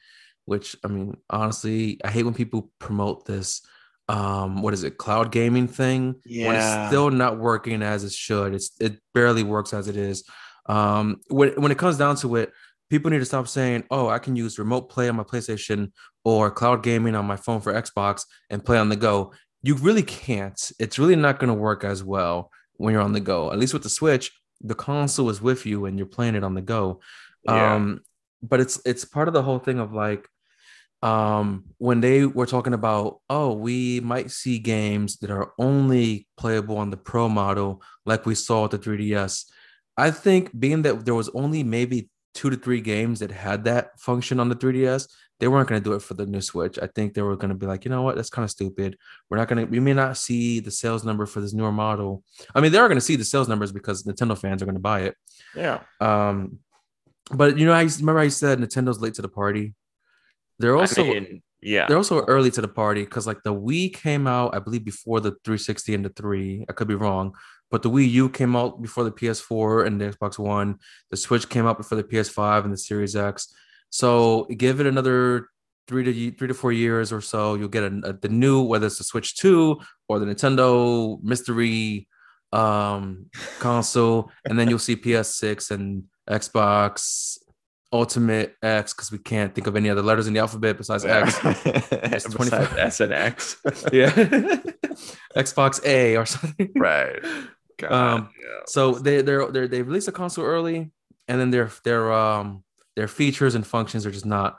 which 0.46 0.76
I 0.84 0.88
mean, 0.88 1.18
honestly, 1.30 2.00
I 2.04 2.12
hate 2.12 2.24
when 2.24 2.34
people 2.34 2.72
promote 2.80 3.26
this 3.26 3.62
um 4.10 4.62
what 4.62 4.74
is 4.74 4.84
it 4.84 4.98
cloud 4.98 5.32
gaming 5.32 5.68
thing 5.68 6.16
yeah 6.26 6.48
when 6.48 6.56
it's 6.56 6.90
still 6.90 7.10
not 7.10 7.40
working 7.40 7.82
as 7.82 8.04
it 8.04 8.12
should 8.12 8.54
it's 8.54 8.72
it 8.80 8.98
barely 9.14 9.44
works 9.44 9.74
as 9.74 9.88
it 9.88 9.96
is 9.96 10.24
um 10.68 11.22
when, 11.30 11.50
when 11.62 11.72
it 11.72 11.78
comes 11.78 11.98
down 11.98 12.16
to 12.16 12.36
it 12.36 12.52
people 12.94 13.10
need 13.10 13.18
to 13.18 13.26
stop 13.26 13.48
saying, 13.48 13.84
"Oh, 13.90 14.08
I 14.08 14.20
can 14.20 14.36
use 14.36 14.60
remote 14.60 14.88
play 14.88 15.10
on 15.10 15.16
my 15.16 15.24
PlayStation 15.24 15.92
or 16.24 16.52
cloud 16.52 16.84
gaming 16.84 17.16
on 17.16 17.26
my 17.26 17.36
phone 17.36 17.60
for 17.60 17.74
Xbox 17.74 18.24
and 18.52 18.64
play 18.64 18.78
on 18.78 18.90
the 18.90 18.96
go." 18.96 19.34
You 19.64 19.74
really 19.76 20.04
can't. 20.04 20.72
It's 20.80 21.00
really 21.00 21.16
not 21.16 21.40
going 21.40 21.48
to 21.48 21.56
work 21.56 21.84
as 21.84 22.04
well 22.04 22.52
when 22.74 22.94
you're 22.94 23.02
on 23.02 23.14
the 23.14 23.20
go. 23.20 23.52
At 23.52 23.58
least 23.58 23.74
with 23.74 23.82
the 23.82 23.90
Switch, 23.90 24.32
the 24.62 24.76
console 24.76 25.32
is 25.32 25.42
with 25.42 25.66
you 25.66 25.86
and 25.86 25.98
you're 25.98 26.06
playing 26.06 26.36
it 26.36 26.44
on 26.44 26.54
the 26.54 26.62
go. 26.62 27.00
Yeah. 27.46 27.74
Um, 27.74 28.02
but 28.44 28.60
it's 28.60 28.80
it's 28.86 29.06
part 29.06 29.28
of 29.28 29.34
the 29.34 29.42
whole 29.42 29.60
thing 29.60 29.80
of 29.80 29.92
like 29.92 30.30
um, 31.04 31.66
when 31.80 32.00
they 32.00 32.26
were 32.26 32.46
talking 32.46 32.74
about, 32.74 33.20
oh, 33.30 33.54
we 33.54 34.00
might 34.00 34.32
see 34.32 34.58
games 34.58 35.18
that 35.18 35.30
are 35.30 35.52
only 35.60 36.28
playable 36.38 36.78
on 36.78 36.92
the 36.92 36.98
Pro 36.98 37.28
model, 37.28 37.82
like 38.06 38.26
we 38.26 38.36
saw 38.36 38.64
with 38.64 38.72
the 38.72 38.80
3DS. 38.80 39.52
I 39.98 40.12
think 40.12 40.58
being 40.58 40.84
that 40.84 41.04
there 41.04 41.14
was 41.14 41.30
only 41.36 41.62
maybe 41.62 42.10
two 42.34 42.50
to 42.50 42.56
three 42.56 42.80
games 42.80 43.20
that 43.20 43.32
had 43.32 43.66
that 43.66 44.00
function 44.00 44.40
on 44.40 44.48
the 44.48 44.56
3DS, 44.56 45.10
they 45.42 45.50
weren't 45.50 45.68
going 45.68 45.84
to 45.84 45.84
do 45.84 45.94
it 45.94 46.02
for 46.02 46.14
the 46.14 46.26
new 46.26 46.40
Switch. 46.40 46.80
I 46.82 46.88
think 46.88 47.14
they 47.14 47.22
were 47.22 47.36
going 47.36 47.50
to 47.50 47.56
be 47.56 47.66
like, 47.66 47.84
you 47.84 47.92
know 47.92 48.02
what, 48.02 48.16
that's 48.16 48.30
kind 48.30 48.46
of 48.46 48.50
stupid. 48.52 48.98
We're 49.30 49.38
not 49.38 49.50
going 49.50 49.66
to, 49.66 49.70
we 49.70 49.82
may 49.82 49.94
not 49.94 50.16
see 50.16 50.62
the 50.62 50.72
sales 50.72 51.04
number 51.04 51.26
for 51.26 51.42
this 51.42 51.54
newer 51.54 51.74
model. 51.74 52.24
I 52.56 52.62
mean, 52.62 52.72
they 52.72 52.78
are 52.78 52.88
going 52.88 52.96
to 52.98 53.02
see 53.02 53.18
the 53.18 53.26
sales 53.26 53.50
numbers 53.50 53.74
because 53.74 54.04
Nintendo 54.04 54.38
fans 54.38 54.62
are 54.62 54.66
going 54.66 54.76
to 54.76 54.82
buy 54.82 55.02
it. 55.02 55.16
Yeah. 55.54 55.82
Um, 56.00 56.60
but 57.30 57.58
you 57.58 57.66
know, 57.66 57.74
I 57.74 57.82
remember 57.82 58.20
I 58.20 58.30
said 58.30 58.60
Nintendo's 58.60 59.02
late 59.02 59.16
to 59.16 59.22
the 59.22 59.28
party. 59.28 59.74
They're 60.60 60.76
also, 60.76 61.04
I 61.04 61.20
mean, 61.20 61.42
yeah, 61.62 61.88
they're 61.88 61.98
also 61.98 62.24
early 62.26 62.52
to 62.52 62.62
the 62.62 62.68
party 62.68 63.04
because 63.04 63.26
like 63.26 63.44
the 63.44 63.54
Wii 63.54 63.94
came 63.94 64.28
out, 64.28 64.56
I 64.56 64.60
believe, 64.60 64.86
before 64.86 65.20
the 65.20 65.32
360 65.44 65.96
and 65.96 66.06
the 66.06 66.10
three. 66.10 66.66
I 66.70 66.74
could 66.74 66.88
be 66.88 66.96
wrong, 66.96 67.34
but 67.72 67.82
the 67.82 67.90
Wii 67.90 68.10
U 68.12 68.30
came 68.30 68.56
out 68.56 68.82
before 68.82 69.04
the 69.04 69.12
PS4 69.12 69.88
and 69.88 70.00
the 70.00 70.12
Xbox 70.12 70.38
One. 70.38 70.78
The 71.10 71.18
Switch 71.18 71.50
came 71.50 71.66
out 71.66 71.78
before 71.78 71.96
the 71.96 72.04
PS5 72.04 72.66
and 72.66 72.74
the 72.74 72.78
Series 72.78 73.16
X. 73.16 73.54
So 73.90 74.46
give 74.46 74.80
it 74.80 74.88
another 74.88 75.48
three 75.88 76.04
to 76.04 76.32
three 76.38 76.48
to 76.48 76.54
four 76.54 76.72
years 76.72 77.12
or 77.12 77.22
so, 77.22 77.56
you'll 77.56 77.68
get 77.68 77.84
a, 77.84 78.02
a, 78.04 78.14
the 78.14 78.30
new, 78.30 78.62
whether 78.62 78.88
it's 78.88 78.98
the 78.98 79.04
Switch 79.04 79.36
Two 79.36 79.80
or 80.08 80.20
the 80.20 80.26
Nintendo 80.26 81.22
Mystery 81.24 82.08
um, 82.52 83.28
console, 83.60 84.32
and 84.46 84.58
then 84.58 84.70
you'll 84.70 84.80
see 84.80 84.96
PS6 84.96 85.72
and 85.72 86.04
Xbox 86.30 87.38
Ultimate 87.94 88.58
X 88.64 88.94
because 88.94 89.12
we 89.12 89.20
can't 89.20 89.54
think 89.54 89.68
of 89.68 89.76
any 89.76 89.90
other 89.90 90.02
letters 90.02 90.26
in 90.26 90.34
the 90.34 90.40
alphabet 90.40 90.78
besides 90.78 91.06
X. 91.06 91.40
besides 91.44 92.74
S 92.78 93.00
and 93.00 93.14
X. 93.14 93.58
yeah, 93.94 94.10
Xbox 95.36 95.86
A 95.86 96.18
or 96.18 96.26
something. 96.26 96.72
Right. 96.76 97.20
God, 97.78 97.92
um, 97.92 98.30
yeah. 98.42 98.62
So 98.66 98.94
they 98.94 99.22
they're, 99.22 99.50
they're 99.52 99.68
they 99.68 99.84
released 99.84 100.08
a 100.08 100.12
console 100.12 100.44
early, 100.44 100.92
and 101.28 101.40
then 101.40 101.52
their 101.52 101.70
their 101.84 102.12
um 102.12 102.64
their 102.96 103.08
features 103.08 103.54
and 103.54 103.66
functions 103.66 104.08
are 104.08 104.12
just 104.12 104.26
not 104.26 104.58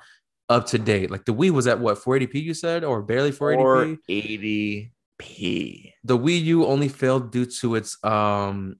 up 0.49 0.67
to 0.67 0.79
date. 0.79 1.11
Like 1.11 1.25
the 1.25 1.35
Wii 1.35 1.51
was 1.51 1.67
at 1.67 1.81
what 1.81 1.99
480p 1.99 2.35
you 2.35 2.55
said, 2.55 2.85
or 2.85 3.03
barely 3.03 3.33
480p. 3.33 4.91
480p. 5.21 5.93
The 6.05 6.19
Wii 6.19 6.43
U 6.45 6.67
only 6.67 6.89
failed 6.89 7.33
due 7.33 7.47
to 7.47 7.75
its 7.75 8.03
um 8.05 8.77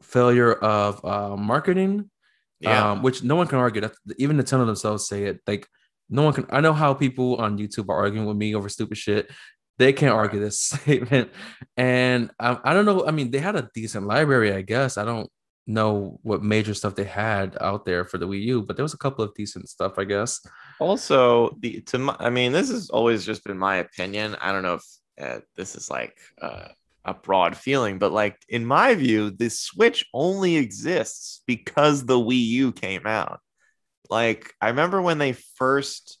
failure 0.00 0.52
of 0.52 1.04
uh, 1.04 1.36
marketing. 1.36 2.10
Yeah. 2.60 2.92
Um, 2.92 3.02
which 3.02 3.22
no 3.22 3.36
one 3.36 3.46
can 3.46 3.58
argue. 3.58 3.82
That 3.82 3.92
even 4.18 4.36
Nintendo 4.36 4.66
themselves 4.66 5.06
say 5.08 5.24
it. 5.24 5.40
Like 5.46 5.66
no 6.08 6.22
one 6.22 6.32
can. 6.32 6.46
I 6.50 6.60
know 6.60 6.72
how 6.72 6.94
people 6.94 7.36
on 7.36 7.58
YouTube 7.58 7.88
are 7.88 7.96
arguing 7.96 8.26
with 8.26 8.36
me 8.36 8.54
over 8.54 8.68
stupid 8.68 8.96
shit. 8.96 9.30
They 9.78 9.92
can't 9.92 10.14
argue 10.14 10.40
this 10.40 10.60
statement. 10.70 11.30
And 11.76 12.30
I, 12.40 12.58
I 12.64 12.74
don't 12.74 12.86
know. 12.86 13.06
I 13.06 13.10
mean, 13.10 13.30
they 13.30 13.38
had 13.38 13.56
a 13.56 13.68
decent 13.74 14.06
library, 14.06 14.52
I 14.52 14.62
guess. 14.62 14.96
I 14.96 15.04
don't 15.04 15.30
know 15.66 16.18
what 16.22 16.42
major 16.42 16.74
stuff 16.74 16.94
they 16.94 17.04
had 17.04 17.56
out 17.60 17.84
there 17.84 18.04
for 18.04 18.18
the 18.18 18.26
Wii 18.26 18.42
U, 18.42 18.62
but 18.62 18.76
there 18.76 18.84
was 18.84 18.94
a 18.94 18.98
couple 18.98 19.24
of 19.24 19.34
decent 19.34 19.68
stuff, 19.68 19.98
I 19.98 20.04
guess. 20.04 20.40
Also, 20.78 21.56
the 21.60 21.80
to 21.82 21.98
my, 21.98 22.16
I 22.18 22.30
mean, 22.30 22.52
this 22.52 22.70
has 22.70 22.88
always 22.90 23.26
just 23.26 23.44
been 23.44 23.58
my 23.58 23.76
opinion. 23.76 24.36
I 24.40 24.52
don't 24.52 24.62
know 24.62 24.74
if 24.74 24.84
uh, 25.20 25.40
this 25.56 25.74
is 25.74 25.90
like 25.90 26.16
uh, 26.40 26.68
a 27.06 27.14
broad 27.14 27.56
feeling, 27.56 27.98
but 27.98 28.12
like 28.12 28.36
in 28.48 28.66
my 28.66 28.94
view, 28.94 29.30
the 29.30 29.48
Switch 29.48 30.04
only 30.12 30.56
exists 30.56 31.42
because 31.46 32.04
the 32.04 32.18
Wii 32.18 32.46
U 32.46 32.72
came 32.72 33.06
out. 33.06 33.40
Like 34.10 34.52
I 34.60 34.68
remember 34.68 35.00
when 35.00 35.18
they 35.18 35.32
first 35.32 36.18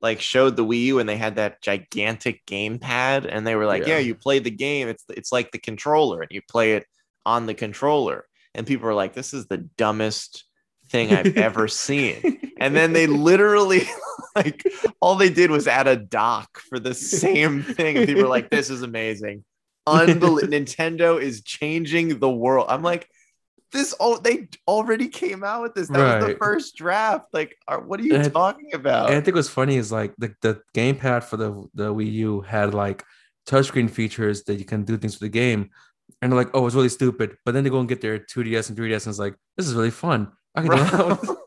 like 0.00 0.20
showed 0.20 0.56
the 0.56 0.64
Wii 0.64 0.84
U 0.84 0.98
and 0.98 1.08
they 1.08 1.16
had 1.16 1.36
that 1.36 1.62
gigantic 1.62 2.44
gamepad 2.46 3.28
and 3.30 3.46
they 3.46 3.54
were 3.54 3.66
like, 3.66 3.86
yeah. 3.86 3.94
yeah, 3.94 3.98
you 3.98 4.14
play 4.14 4.40
the 4.40 4.50
game. 4.50 4.88
It's 4.88 5.04
it's 5.08 5.30
like 5.30 5.52
the 5.52 5.58
controller 5.58 6.22
and 6.22 6.30
you 6.32 6.42
play 6.48 6.72
it 6.72 6.86
on 7.24 7.46
the 7.46 7.54
controller 7.54 8.26
and 8.54 8.66
people 8.66 8.86
were 8.86 8.94
like, 8.94 9.14
"This 9.14 9.34
is 9.34 9.46
the 9.46 9.58
dumbest 9.58 10.44
thing 10.88 11.12
I've 11.12 11.36
ever 11.36 11.68
seen." 11.68 12.52
And 12.58 12.76
then 12.76 12.92
they 12.92 13.06
literally 13.06 13.82
like 14.36 14.62
all 15.00 15.16
they 15.16 15.30
did 15.30 15.50
was 15.50 15.66
add 15.66 15.86
a 15.86 15.96
dock 15.96 16.58
for 16.58 16.78
the 16.78 16.94
same 16.94 17.62
thing, 17.62 17.96
and 17.96 18.06
people 18.06 18.22
were 18.22 18.28
like, 18.28 18.50
"This 18.50 18.70
is 18.70 18.82
amazing." 18.82 19.44
Unbelievable! 19.86 20.36
Nintendo 20.48 21.20
is 21.20 21.42
changing 21.42 22.18
the 22.18 22.30
world. 22.30 22.66
I'm 22.68 22.82
like, 22.82 23.08
this 23.72 23.92
all 23.94 24.18
they 24.18 24.48
already 24.68 25.08
came 25.08 25.42
out 25.44 25.62
with 25.62 25.74
this. 25.74 25.88
That 25.88 25.98
right. 25.98 26.16
was 26.16 26.26
the 26.26 26.36
first 26.36 26.76
draft. 26.76 27.28
Like, 27.32 27.56
are, 27.66 27.80
what 27.80 28.00
are 28.00 28.04
you 28.04 28.14
and 28.14 28.32
talking 28.32 28.74
about? 28.74 29.08
And 29.08 29.18
I 29.18 29.20
think 29.20 29.34
what's 29.34 29.48
funny 29.48 29.76
is 29.76 29.90
like 29.90 30.14
the, 30.18 30.34
the 30.42 30.60
gamepad 30.74 31.24
for 31.24 31.36
the 31.36 31.66
the 31.74 31.94
Wii 31.94 32.12
U 32.12 32.40
had 32.42 32.74
like 32.74 33.04
touchscreen 33.48 33.90
features 33.90 34.44
that 34.44 34.56
you 34.56 34.64
can 34.64 34.84
do 34.84 34.96
things 34.96 35.14
for 35.14 35.24
the 35.24 35.28
game 35.28 35.70
and 36.20 36.30
they're 36.30 36.38
like, 36.38 36.50
oh, 36.54 36.66
it's 36.66 36.74
really 36.74 36.88
stupid. 36.88 37.36
But 37.44 37.52
then 37.52 37.64
they 37.64 37.70
go 37.70 37.80
and 37.80 37.88
get 37.88 38.00
their 38.00 38.18
2DS 38.18 38.68
and 38.68 38.78
3DS, 38.78 39.06
and 39.06 39.12
it's 39.12 39.18
like, 39.18 39.34
this 39.56 39.66
is 39.66 39.74
really 39.74 39.90
fun. 39.90 40.30
I 40.54 40.62
can 40.62 40.70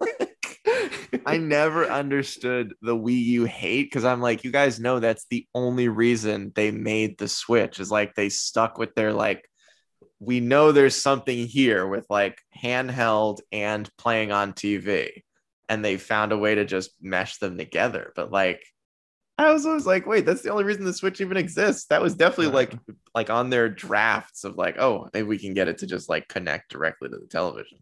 I 1.26 1.38
never 1.38 1.86
understood 1.86 2.74
the 2.82 2.96
Wii 2.96 3.24
U 3.26 3.46
hate 3.46 3.84
because 3.84 4.06
I'm 4.06 4.22
like, 4.22 4.44
you 4.44 4.52
guys 4.52 4.80
know 4.80 5.00
that's 5.00 5.26
the 5.30 5.48
only 5.56 5.88
reason 5.88 6.52
they 6.56 6.72
made 6.72 7.18
the 7.18 7.28
Switch 7.28 7.80
is 7.80 7.92
like 7.92 8.16
they 8.16 8.30
stuck 8.30 8.78
with 8.78 8.94
their 8.96 9.12
like, 9.12 9.50
we 10.20 10.40
know 10.40 10.72
there's 10.72 10.96
something 10.96 11.48
here 11.48 11.88
with 11.88 12.06
like 12.10 12.40
handheld 12.58 13.40
and 13.52 13.90
playing 13.98 14.32
on 14.32 14.54
TV, 14.54 15.10
and 15.68 15.84
they 15.84 15.98
found 15.98 16.32
a 16.32 16.38
way 16.38 16.56
to 16.56 16.66
just 16.66 16.92
mesh 17.02 17.38
them 17.38 17.58
together. 17.58 18.14
But 18.16 18.32
like, 18.32 18.64
I 19.38 19.52
was 19.52 19.66
always 19.66 19.86
like, 19.86 20.06
wait, 20.06 20.26
that's 20.26 20.42
the 20.42 20.52
only 20.52 20.64
reason 20.64 20.86
the 20.86 20.94
Switch 20.94 21.20
even 21.20 21.38
exists. 21.38 21.88
That 21.88 22.02
was 22.02 22.16
definitely 22.16 22.54
like 22.54 22.74
like 23.14 23.30
on 23.30 23.50
their 23.50 23.68
drafts 23.68 24.44
of 24.44 24.56
like, 24.56 24.78
oh, 24.80 25.10
maybe 25.14 25.28
we 25.28 25.38
can 25.38 25.54
get 25.54 25.68
it 25.68 25.80
to 25.80 25.88
just 25.88 26.08
like 26.08 26.28
connect 26.28 26.70
directly 26.72 27.10
to 27.10 27.18
the 27.18 27.28
television. 27.28 27.80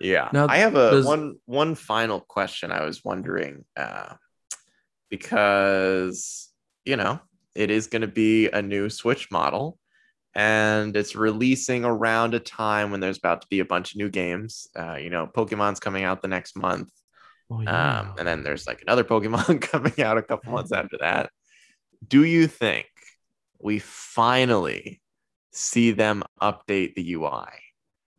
Yeah. 0.00 0.28
Now, 0.32 0.46
I 0.48 0.58
have 0.58 0.74
a 0.74 0.90
does... 0.90 1.06
one 1.06 1.36
one 1.46 1.74
final 1.74 2.20
question 2.20 2.72
I 2.72 2.84
was 2.84 3.04
wondering 3.04 3.64
uh 3.76 4.14
because 5.10 6.50
you 6.84 6.96
know, 6.96 7.20
it 7.54 7.70
is 7.70 7.86
going 7.86 8.02
to 8.02 8.08
be 8.08 8.48
a 8.50 8.60
new 8.60 8.90
Switch 8.90 9.30
model 9.30 9.78
and 10.34 10.96
it's 10.96 11.14
releasing 11.14 11.84
around 11.84 12.34
a 12.34 12.40
time 12.40 12.90
when 12.90 13.00
there's 13.00 13.18
about 13.18 13.42
to 13.42 13.46
be 13.48 13.60
a 13.60 13.64
bunch 13.64 13.92
of 13.92 13.98
new 13.98 14.10
games. 14.10 14.68
Uh, 14.76 14.96
you 14.96 15.10
know, 15.10 15.26
Pokemon's 15.26 15.80
coming 15.80 16.04
out 16.04 16.22
the 16.22 16.28
next 16.28 16.56
month. 16.56 16.90
Oh, 17.50 17.60
yeah. 17.60 18.00
um, 18.00 18.14
and 18.18 18.26
then 18.26 18.42
there's 18.42 18.66
like 18.66 18.82
another 18.82 19.04
Pokemon 19.04 19.60
coming 19.72 20.02
out 20.02 20.18
a 20.18 20.22
couple 20.22 20.52
months 20.52 20.72
after 20.72 20.98
that. 21.00 21.30
Do 22.06 22.24
you 22.24 22.46
think 22.46 22.86
we 23.60 23.78
finally 23.78 25.00
see 25.52 25.92
them 25.92 26.24
update 26.42 26.94
the 26.94 27.14
UI? 27.14 27.46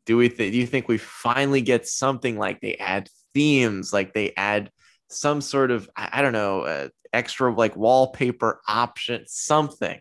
Do 0.06 0.18
we 0.18 0.30
think? 0.30 0.54
Do 0.54 0.60
you 0.60 0.68
think 0.68 0.88
we 0.88 0.98
finally 0.98 1.62
get 1.62 1.88
something 1.88 2.38
like 2.38 2.62
they 2.62 2.76
add 2.76 3.10
themes, 3.34 3.91
like 3.91 4.13
they 4.13 4.34
add 4.36 4.72
some 5.10 5.41
sort 5.41 5.72
of 5.72 5.89
I, 5.96 6.10
I 6.13 6.22
don't 6.22 6.34
know, 6.34 6.62
uh, 6.62 6.88
extra 7.13 7.54
like 7.54 7.76
wallpaper 7.76 8.62
option, 8.68 9.24
something 9.28 10.00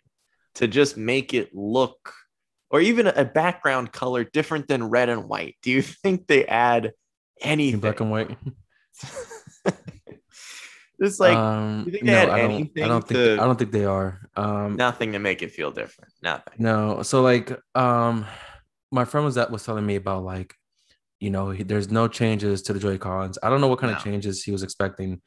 to 0.56 0.68
just 0.68 0.96
make 0.96 1.34
it 1.34 1.54
look, 1.54 2.12
or 2.70 2.80
even 2.80 3.06
a 3.06 3.24
background 3.24 3.92
color 3.92 4.24
different 4.24 4.68
than 4.68 4.84
red 4.84 5.08
and 5.08 5.28
white? 5.28 5.56
Do 5.62 5.70
you 5.70 5.82
think 6.02 6.26
they 6.26 6.46
add 6.46 6.92
anything? 7.40 7.80
Black 7.80 8.00
and 8.00 8.10
white. 8.10 8.36
Just 11.02 11.18
like 11.18 11.36
um, 11.36 11.90
no, 12.02 12.16
I 12.16 12.40
don't, 12.42 12.70
I 12.78 12.86
don't 12.88 13.06
think 13.06 13.18
to, 13.18 13.32
I 13.34 13.44
don't 13.44 13.58
think 13.58 13.72
they 13.72 13.84
are. 13.84 14.20
Um, 14.36 14.76
nothing 14.76 15.12
to 15.12 15.18
make 15.18 15.42
it 15.42 15.50
feel 15.50 15.72
different. 15.72 16.12
Nothing. 16.22 16.54
No. 16.58 17.02
So 17.02 17.20
like 17.20 17.50
um 17.74 18.26
my 18.90 19.04
friend 19.04 19.24
was 19.24 19.34
that 19.36 19.50
was 19.50 19.64
telling 19.64 19.86
me 19.86 19.96
about 19.96 20.24
like 20.24 20.54
you 21.20 21.30
know 21.30 21.50
he, 21.50 21.62
there's 21.62 21.90
no 21.90 22.08
changes 22.08 22.62
to 22.62 22.72
the 22.72 22.80
Joy 22.80 22.98
Cons. 22.98 23.38
I 23.42 23.50
don't 23.50 23.60
know 23.60 23.68
what 23.68 23.78
kind 23.78 23.92
no. 23.92 23.96
of 23.98 24.04
changes 24.04 24.42
he 24.42 24.52
was 24.52 24.62
expecting. 24.62 25.22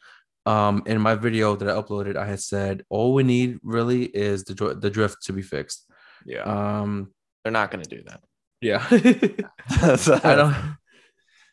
Um, 0.46 0.84
in 0.86 1.02
my 1.02 1.16
video 1.16 1.58
that 1.58 1.70
I 1.70 1.74
uploaded, 1.74 2.16
I 2.16 2.26
had 2.26 2.40
said 2.40 2.84
all 2.90 3.14
we 3.14 3.24
need 3.24 3.60
really 3.64 4.06
is 4.06 4.44
the 4.46 4.76
the 4.80 4.90
drift 4.90 5.18
to 5.24 5.34
be 5.34 5.42
fixed. 5.42 5.86
Yeah. 6.26 6.44
Um, 6.44 7.14
they're 7.44 7.52
not 7.52 7.72
going 7.72 7.84
to 7.84 7.90
do 7.90 8.04
that. 8.04 8.22
Yeah. 8.62 8.86
I 10.24 10.36
don't. 10.36 10.78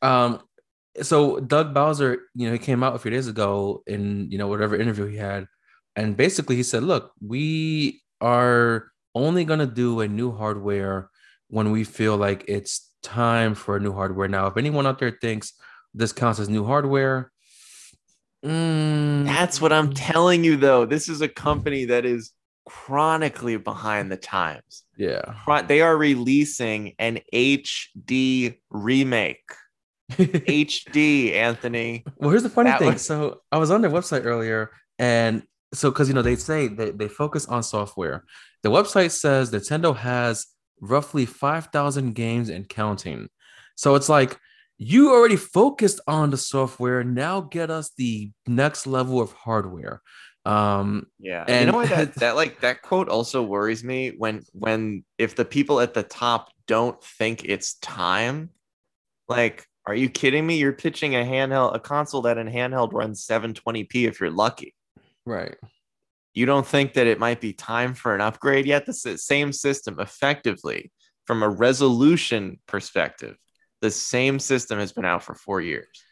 Um, 0.02 0.40
so 1.02 1.40
Doug 1.40 1.74
Bowser, 1.74 2.22
you 2.34 2.46
know, 2.46 2.52
he 2.52 2.58
came 2.58 2.82
out 2.82 2.94
a 2.94 2.98
few 2.98 3.10
days 3.10 3.26
ago 3.26 3.82
in 3.86 4.30
you 4.30 4.38
know 4.38 4.48
whatever 4.48 4.76
interview 4.76 5.06
he 5.06 5.16
had, 5.16 5.46
and 5.96 6.16
basically 6.16 6.56
he 6.56 6.62
said, 6.62 6.82
"Look, 6.82 7.12
we 7.20 8.02
are 8.20 8.90
only 9.14 9.44
gonna 9.44 9.66
do 9.66 10.00
a 10.00 10.08
new 10.08 10.32
hardware 10.32 11.10
when 11.54 11.70
we 11.70 11.84
feel 11.84 12.16
like 12.16 12.44
it's 12.48 12.90
time 13.02 13.54
for 13.54 13.76
a 13.76 13.80
new 13.80 13.92
hardware." 13.92 14.28
Now, 14.28 14.46
if 14.46 14.56
anyone 14.56 14.86
out 14.86 14.98
there 14.98 15.16
thinks, 15.20 15.52
this 15.94 16.12
counts 16.12 16.40
as 16.40 16.48
new 16.48 16.64
hardware. 16.64 17.30
Mm. 18.44 19.24
That's 19.24 19.60
what 19.60 19.72
I'm 19.72 19.92
telling 19.94 20.44
you, 20.44 20.56
though. 20.56 20.84
This 20.84 21.08
is 21.08 21.22
a 21.22 21.28
company 21.28 21.86
that 21.86 22.04
is 22.04 22.32
chronically 22.66 23.56
behind 23.56 24.10
the 24.10 24.16
times. 24.16 24.82
Yeah. 24.96 25.34
They 25.66 25.80
are 25.80 25.96
releasing 25.96 26.94
an 26.98 27.20
HD 27.32 28.58
remake. 28.70 29.42
HD, 30.12 31.32
Anthony. 31.32 32.04
Well, 32.18 32.30
here's 32.30 32.42
the 32.42 32.50
funny 32.50 32.70
that 32.70 32.78
thing. 32.78 32.92
Was... 32.92 33.06
So 33.06 33.40
I 33.50 33.58
was 33.58 33.70
on 33.70 33.80
their 33.80 33.90
website 33.90 34.24
earlier, 34.24 34.70
and 34.98 35.42
so 35.72 35.90
because 35.90 36.08
you 36.08 36.14
know 36.14 36.22
they 36.22 36.36
say 36.36 36.68
they, 36.68 36.90
they 36.90 37.08
focus 37.08 37.46
on 37.46 37.62
software. 37.62 38.24
The 38.62 38.70
website 38.70 39.12
says 39.12 39.50
Nintendo 39.50 39.96
has 39.96 40.46
roughly 40.80 41.26
5,000 41.26 42.14
games 42.14 42.48
and 42.48 42.68
counting. 42.68 43.28
So 43.76 43.94
it's 43.94 44.08
like 44.08 44.38
you 44.78 45.12
already 45.12 45.36
focused 45.36 46.00
on 46.06 46.30
the 46.30 46.36
software. 46.36 47.04
Now 47.04 47.40
get 47.40 47.70
us 47.70 47.90
the 47.96 48.30
next 48.46 48.86
level 48.86 49.20
of 49.20 49.32
hardware. 49.32 50.02
Um, 50.46 51.06
yeah, 51.18 51.44
and 51.48 51.66
you 51.66 51.72
know 51.72 51.78
what 51.78 51.88
that, 51.88 52.14
that 52.16 52.36
like 52.36 52.60
that 52.60 52.82
quote 52.82 53.08
also 53.08 53.42
worries 53.42 53.82
me 53.82 54.12
when 54.18 54.42
when 54.52 55.04
if 55.16 55.36
the 55.36 55.44
people 55.44 55.80
at 55.80 55.94
the 55.94 56.02
top 56.02 56.50
don't 56.66 57.02
think 57.02 57.44
it's 57.44 57.74
time, 57.74 58.50
like, 59.28 59.66
are 59.86 59.94
you 59.94 60.08
kidding 60.08 60.46
me? 60.46 60.58
You're 60.58 60.72
pitching 60.72 61.14
a 61.14 61.24
handheld, 61.24 61.74
a 61.74 61.80
console 61.80 62.22
that 62.22 62.38
in 62.38 62.46
handheld 62.46 62.92
runs 62.92 63.26
720p 63.26 64.06
if 64.06 64.20
you're 64.20 64.30
lucky. 64.30 64.74
Right. 65.24 65.56
You 66.34 66.46
don't 66.46 66.66
think 66.66 66.94
that 66.94 67.06
it 67.06 67.20
might 67.20 67.40
be 67.40 67.52
time 67.52 67.94
for 67.94 68.14
an 68.14 68.20
upgrade 68.20 68.66
yet? 68.66 68.86
The 68.86 68.92
same 68.92 69.52
system, 69.52 70.00
effectively, 70.00 70.92
from 71.24 71.42
a 71.42 71.48
resolution 71.48 72.58
perspective, 72.66 73.36
the 73.80 73.90
same 73.90 74.38
system 74.38 74.78
has 74.78 74.92
been 74.92 75.04
out 75.04 75.22
for 75.22 75.34
four 75.34 75.60
years. 75.60 76.02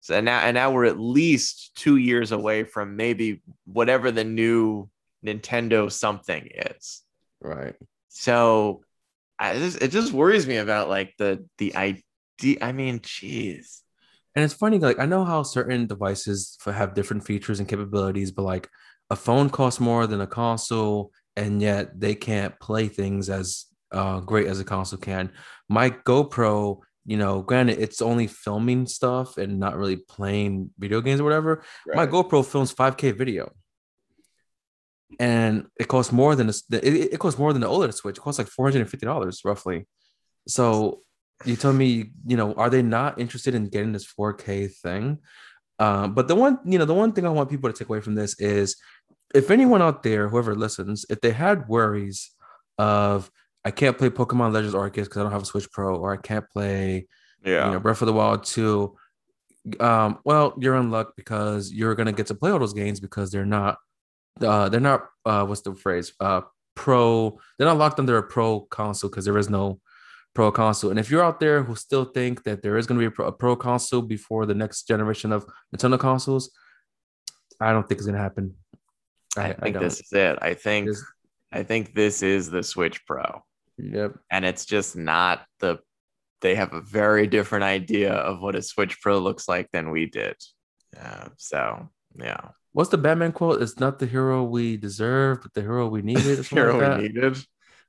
So 0.00 0.16
and 0.16 0.24
now, 0.24 0.40
and 0.40 0.54
now 0.54 0.72
we're 0.72 0.86
at 0.86 0.98
least 0.98 1.76
two 1.76 1.96
years 1.96 2.32
away 2.32 2.64
from 2.64 2.96
maybe 2.96 3.42
whatever 3.66 4.10
the 4.10 4.24
new 4.24 4.88
Nintendo 5.24 5.92
something 5.92 6.48
is. 6.52 7.02
Right. 7.40 7.76
So 8.08 8.82
I 9.38 9.58
just, 9.58 9.80
it 9.82 9.92
just 9.92 10.12
worries 10.12 10.46
me 10.46 10.56
about 10.56 10.88
like 10.88 11.14
the 11.18 11.46
the 11.58 11.76
idea. 11.76 12.02
I 12.60 12.72
mean, 12.72 12.98
jeez. 13.00 13.82
And 14.34 14.44
it's 14.44 14.54
funny, 14.54 14.78
like 14.78 14.98
I 14.98 15.06
know 15.06 15.24
how 15.24 15.42
certain 15.42 15.86
devices 15.86 16.56
have 16.64 16.94
different 16.94 17.24
features 17.26 17.58
and 17.58 17.68
capabilities, 17.68 18.30
but 18.30 18.42
like 18.42 18.68
a 19.10 19.16
phone 19.16 19.50
costs 19.50 19.80
more 19.80 20.06
than 20.06 20.22
a 20.22 20.26
console, 20.26 21.12
and 21.36 21.60
yet 21.60 22.00
they 22.00 22.14
can't 22.14 22.58
play 22.60 22.88
things 22.88 23.28
as 23.28 23.66
uh, 23.92 24.20
great 24.20 24.46
as 24.46 24.58
a 24.58 24.64
console 24.64 24.98
can. 24.98 25.32
My 25.68 25.90
GoPro, 25.90 26.78
you 27.04 27.18
know, 27.18 27.42
granted, 27.42 27.78
it's 27.78 28.00
only 28.00 28.26
filming 28.26 28.86
stuff 28.86 29.36
and 29.36 29.60
not 29.60 29.76
really 29.76 29.96
playing 29.96 30.70
video 30.78 31.02
games 31.02 31.20
or 31.20 31.24
whatever. 31.24 31.62
Right. 31.86 31.96
My 31.96 32.06
GoPro 32.06 32.44
films 32.44 32.72
5K 32.72 33.16
video, 33.16 33.52
and 35.18 35.66
it 35.78 35.88
costs 35.88 36.10
more 36.10 36.34
than 36.34 36.48
a, 36.48 36.54
it, 36.72 37.12
it 37.12 37.18
costs 37.18 37.38
more 37.38 37.52
than 37.52 37.60
the 37.60 37.68
OLED 37.68 37.92
Switch. 37.92 38.16
It 38.16 38.22
costs 38.22 38.38
like 38.38 38.48
four 38.48 38.66
hundred 38.66 38.80
and 38.80 38.90
fifty 38.90 39.04
dollars 39.04 39.42
roughly. 39.44 39.86
So 40.48 41.02
you 41.44 41.56
told 41.56 41.76
me, 41.76 42.10
you 42.26 42.36
know, 42.36 42.54
are 42.54 42.70
they 42.70 42.82
not 42.82 43.20
interested 43.20 43.54
in 43.54 43.68
getting 43.68 43.92
this 43.92 44.06
4K 44.06 44.72
thing? 44.72 45.18
Um, 45.78 46.14
but 46.14 46.28
the 46.28 46.34
one, 46.34 46.58
you 46.64 46.78
know, 46.78 46.84
the 46.84 46.94
one 46.94 47.12
thing 47.12 47.26
I 47.26 47.30
want 47.30 47.50
people 47.50 47.70
to 47.70 47.76
take 47.76 47.88
away 47.88 48.00
from 48.00 48.14
this 48.14 48.38
is 48.38 48.76
if 49.34 49.50
anyone 49.50 49.82
out 49.82 50.02
there, 50.02 50.28
whoever 50.28 50.54
listens, 50.54 51.06
if 51.10 51.20
they 51.20 51.30
had 51.30 51.68
worries 51.68 52.30
of 52.78 53.30
I 53.64 53.70
can't 53.70 53.96
play 53.96 54.10
Pokemon 54.10 54.52
Legends 54.52 54.74
Arceus 54.74 55.04
because 55.04 55.18
I 55.18 55.22
don't 55.22 55.32
have 55.32 55.42
a 55.42 55.46
Switch 55.46 55.70
Pro, 55.70 55.96
or 55.96 56.12
I 56.12 56.16
can't 56.16 56.48
play, 56.50 57.06
yeah, 57.44 57.66
you 57.66 57.72
know, 57.72 57.80
Breath 57.80 58.02
of 58.02 58.06
the 58.06 58.12
Wild 58.12 58.44
2. 58.44 58.96
Um, 59.78 60.18
well, 60.24 60.54
you're 60.58 60.76
in 60.76 60.90
luck 60.90 61.12
because 61.16 61.72
you're 61.72 61.94
gonna 61.94 62.12
get 62.12 62.26
to 62.28 62.34
play 62.34 62.50
all 62.50 62.58
those 62.58 62.72
games 62.72 62.98
because 62.98 63.30
they're 63.30 63.46
not, 63.46 63.78
uh, 64.40 64.68
they're 64.68 64.80
not, 64.80 65.06
uh, 65.24 65.44
what's 65.46 65.60
the 65.60 65.74
phrase, 65.74 66.12
uh, 66.18 66.40
pro. 66.74 67.38
They're 67.58 67.68
not 67.68 67.78
locked 67.78 68.00
under 68.00 68.18
a 68.18 68.22
pro 68.22 68.60
console 68.60 69.10
because 69.10 69.24
there 69.24 69.38
is 69.38 69.48
no 69.48 69.80
pro 70.34 70.50
console. 70.50 70.90
And 70.90 70.98
if 70.98 71.10
you're 71.10 71.22
out 71.22 71.40
there 71.40 71.62
who 71.62 71.74
still 71.74 72.04
think 72.04 72.44
that 72.44 72.62
there 72.62 72.76
is 72.76 72.86
going 72.86 72.98
to 72.98 73.02
be 73.02 73.06
a 73.06 73.10
pro, 73.10 73.26
a 73.26 73.32
pro, 73.32 73.56
console 73.56 74.02
before 74.02 74.46
the 74.46 74.54
next 74.54 74.88
generation 74.88 75.32
of 75.32 75.46
Nintendo 75.74 75.98
consoles, 75.98 76.50
I 77.60 77.72
don't 77.72 77.88
think 77.88 77.98
it's 77.98 78.06
going 78.06 78.16
to 78.16 78.22
happen. 78.22 78.54
I, 79.36 79.50
I 79.50 79.52
think 79.54 79.76
I 79.76 79.80
this 79.80 80.00
is 80.00 80.12
it. 80.12 80.38
I 80.42 80.54
think 80.54 80.88
this, 80.88 81.04
I 81.52 81.62
think 81.62 81.94
this 81.94 82.22
is 82.22 82.50
the 82.50 82.62
Switch 82.62 83.04
Pro. 83.06 83.42
Yep. 83.78 84.18
And 84.30 84.44
it's 84.44 84.64
just 84.64 84.96
not 84.96 85.44
the. 85.60 85.78
They 86.40 86.56
have 86.56 86.72
a 86.72 86.80
very 86.80 87.28
different 87.28 87.62
idea 87.62 88.12
of 88.12 88.42
what 88.42 88.56
a 88.56 88.62
Switch 88.62 89.00
Pro 89.00 89.18
looks 89.18 89.48
like 89.48 89.70
than 89.70 89.90
we 89.90 90.06
did. 90.06 90.36
Yeah. 90.94 91.28
So 91.36 91.88
yeah. 92.18 92.48
What's 92.72 92.90
the 92.90 92.98
Batman 92.98 93.32
quote? 93.32 93.62
It's 93.62 93.78
not 93.78 93.98
the 93.98 94.06
hero 94.06 94.42
we 94.44 94.76
deserve, 94.76 95.42
but 95.42 95.52
the 95.54 95.60
hero 95.60 95.88
we 95.88 96.02
needed. 96.02 96.44
hero 96.46 96.78
like 96.78 96.98
we 96.98 97.08
needed. 97.08 97.36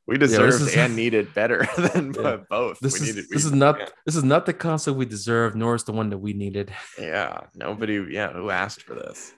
We 0.06 0.18
deserved 0.18 0.62
yeah, 0.62 0.68
is, 0.68 0.76
and 0.78 0.96
needed 1.04 1.34
better 1.34 1.66
than 1.78 2.14
yeah. 2.14 2.38
both. 2.50 2.80
This 2.80 3.00
we 3.00 3.08
is 3.08 3.16
needed, 3.16 3.30
this 3.30 3.44
we, 3.44 3.50
is 3.50 3.52
not 3.54 3.80
yeah. 3.80 3.88
this 4.06 4.16
is 4.16 4.24
not 4.24 4.46
the 4.46 4.54
console 4.54 4.96
we 4.96 5.06
deserve, 5.06 5.56
nor 5.56 5.76
is 5.76 5.86
the 5.86 5.94
one 5.94 6.10
that 6.10 6.18
we 6.18 6.34
needed. 6.34 6.74
Yeah, 7.00 7.42
nobody. 7.56 8.06
Yeah, 8.10 8.34
who 8.34 8.50
asked 8.50 8.84
for 8.84 8.96
this? 8.96 9.34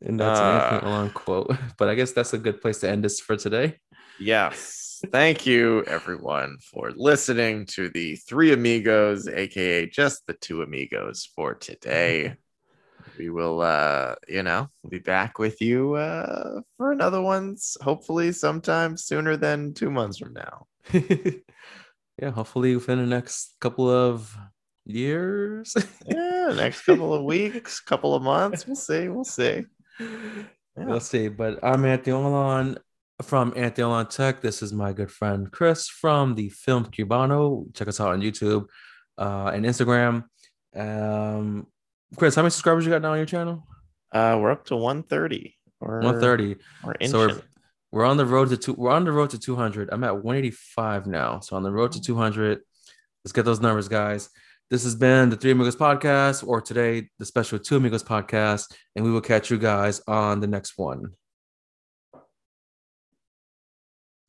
And 0.00 0.20
that's 0.20 0.40
uh, 0.40 0.80
an 0.82 0.88
long 0.88 1.10
quote. 1.10 1.56
But 1.78 1.88
I 1.88 1.94
guess 1.94 2.12
that's 2.12 2.32
a 2.32 2.38
good 2.38 2.60
place 2.60 2.78
to 2.80 2.90
end 2.90 3.04
this 3.04 3.20
for 3.20 3.36
today. 3.36 3.78
Yes. 4.20 5.00
Thank 5.12 5.46
you, 5.46 5.84
everyone, 5.84 6.58
for 6.58 6.90
listening 6.90 7.66
to 7.66 7.88
the 7.88 8.16
three 8.16 8.52
amigos, 8.52 9.28
aka 9.28 9.86
just 9.86 10.26
the 10.26 10.32
two 10.32 10.62
amigos 10.62 11.28
for 11.36 11.54
today 11.54 12.34
we 13.18 13.28
will 13.30 13.60
uh 13.60 14.14
you 14.28 14.42
know 14.42 14.68
be 14.88 14.98
back 14.98 15.38
with 15.38 15.60
you 15.60 15.94
uh 15.94 16.60
for 16.76 16.92
another 16.92 17.20
one's 17.20 17.76
hopefully 17.82 18.32
sometime 18.32 18.96
sooner 18.96 19.36
than 19.36 19.74
two 19.74 19.90
months 19.90 20.18
from 20.18 20.32
now 20.32 20.66
yeah 20.92 22.30
hopefully 22.30 22.74
within 22.74 22.98
the 22.98 23.06
next 23.06 23.56
couple 23.60 23.90
of 23.90 24.36
years 24.86 25.74
yeah 26.06 26.52
next 26.54 26.82
couple 26.82 27.12
of 27.12 27.24
weeks 27.24 27.80
couple 27.80 28.14
of 28.14 28.22
months 28.22 28.66
we'll 28.66 28.76
see 28.76 29.08
we'll 29.08 29.24
see 29.24 29.64
yeah. 30.00 30.44
we'll 30.76 31.00
see 31.00 31.28
but 31.28 31.58
i'm 31.62 31.84
anthony 31.84 32.16
Olan 32.16 32.78
from 33.22 33.52
Anthony 33.56 33.84
Olan 33.84 34.08
Tech. 34.08 34.40
This 34.40 34.62
is 34.62 34.72
my 34.72 34.92
good 34.92 35.10
friend 35.10 35.50
Chris 35.50 35.88
from 35.88 36.36
the 36.36 36.50
Film 36.50 36.84
Cubano. 36.84 37.66
Check 37.74 37.88
us 37.88 38.00
out 38.00 38.12
on 38.12 38.20
YouTube 38.20 38.66
uh, 39.18 39.50
and 39.52 39.64
Instagram. 39.64 40.22
Um, 40.74 41.66
Chris, 42.16 42.34
how 42.34 42.42
many 42.42 42.50
subscribers 42.50 42.84
you 42.84 42.90
got 42.90 43.02
now 43.02 43.12
on 43.12 43.18
your 43.18 43.26
channel? 43.26 43.66
Uh, 44.12 44.38
we're 44.40 44.50
up 44.50 44.64
to 44.66 44.76
130. 44.76 45.54
Or 45.80 46.00
130. 46.00 46.56
Or 46.84 46.96
so 47.06 47.18
we're, 47.18 47.42
we're 47.92 48.04
on 48.04 48.16
the 48.16 48.26
road 48.26 48.48
to 48.48 48.56
two. 48.56 48.72
We're 48.74 48.90
on 48.90 49.04
the 49.04 49.12
road 49.12 49.30
to 49.30 49.38
200. 49.38 49.90
I'm 49.92 50.04
at 50.04 50.14
185 50.14 51.06
now. 51.06 51.40
So 51.40 51.56
on 51.56 51.62
the 51.62 51.70
road 51.70 51.92
to 51.92 52.00
200. 52.00 52.60
Let's 53.24 53.32
get 53.32 53.44
those 53.44 53.60
numbers, 53.60 53.88
guys. 53.88 54.30
This 54.70 54.84
has 54.84 54.94
been 54.94 55.30
the 55.30 55.36
Three 55.36 55.52
Amigos 55.52 55.76
podcast, 55.76 56.46
or 56.46 56.60
today 56.60 57.08
the 57.18 57.24
special 57.24 57.58
Two 57.58 57.76
Amigos 57.76 58.02
podcast, 58.02 58.74
and 58.94 59.04
we 59.04 59.10
will 59.10 59.22
catch 59.22 59.50
you 59.50 59.58
guys 59.58 60.02
on 60.06 60.40
the 60.40 60.46
next 60.46 60.76
one. 60.76 61.12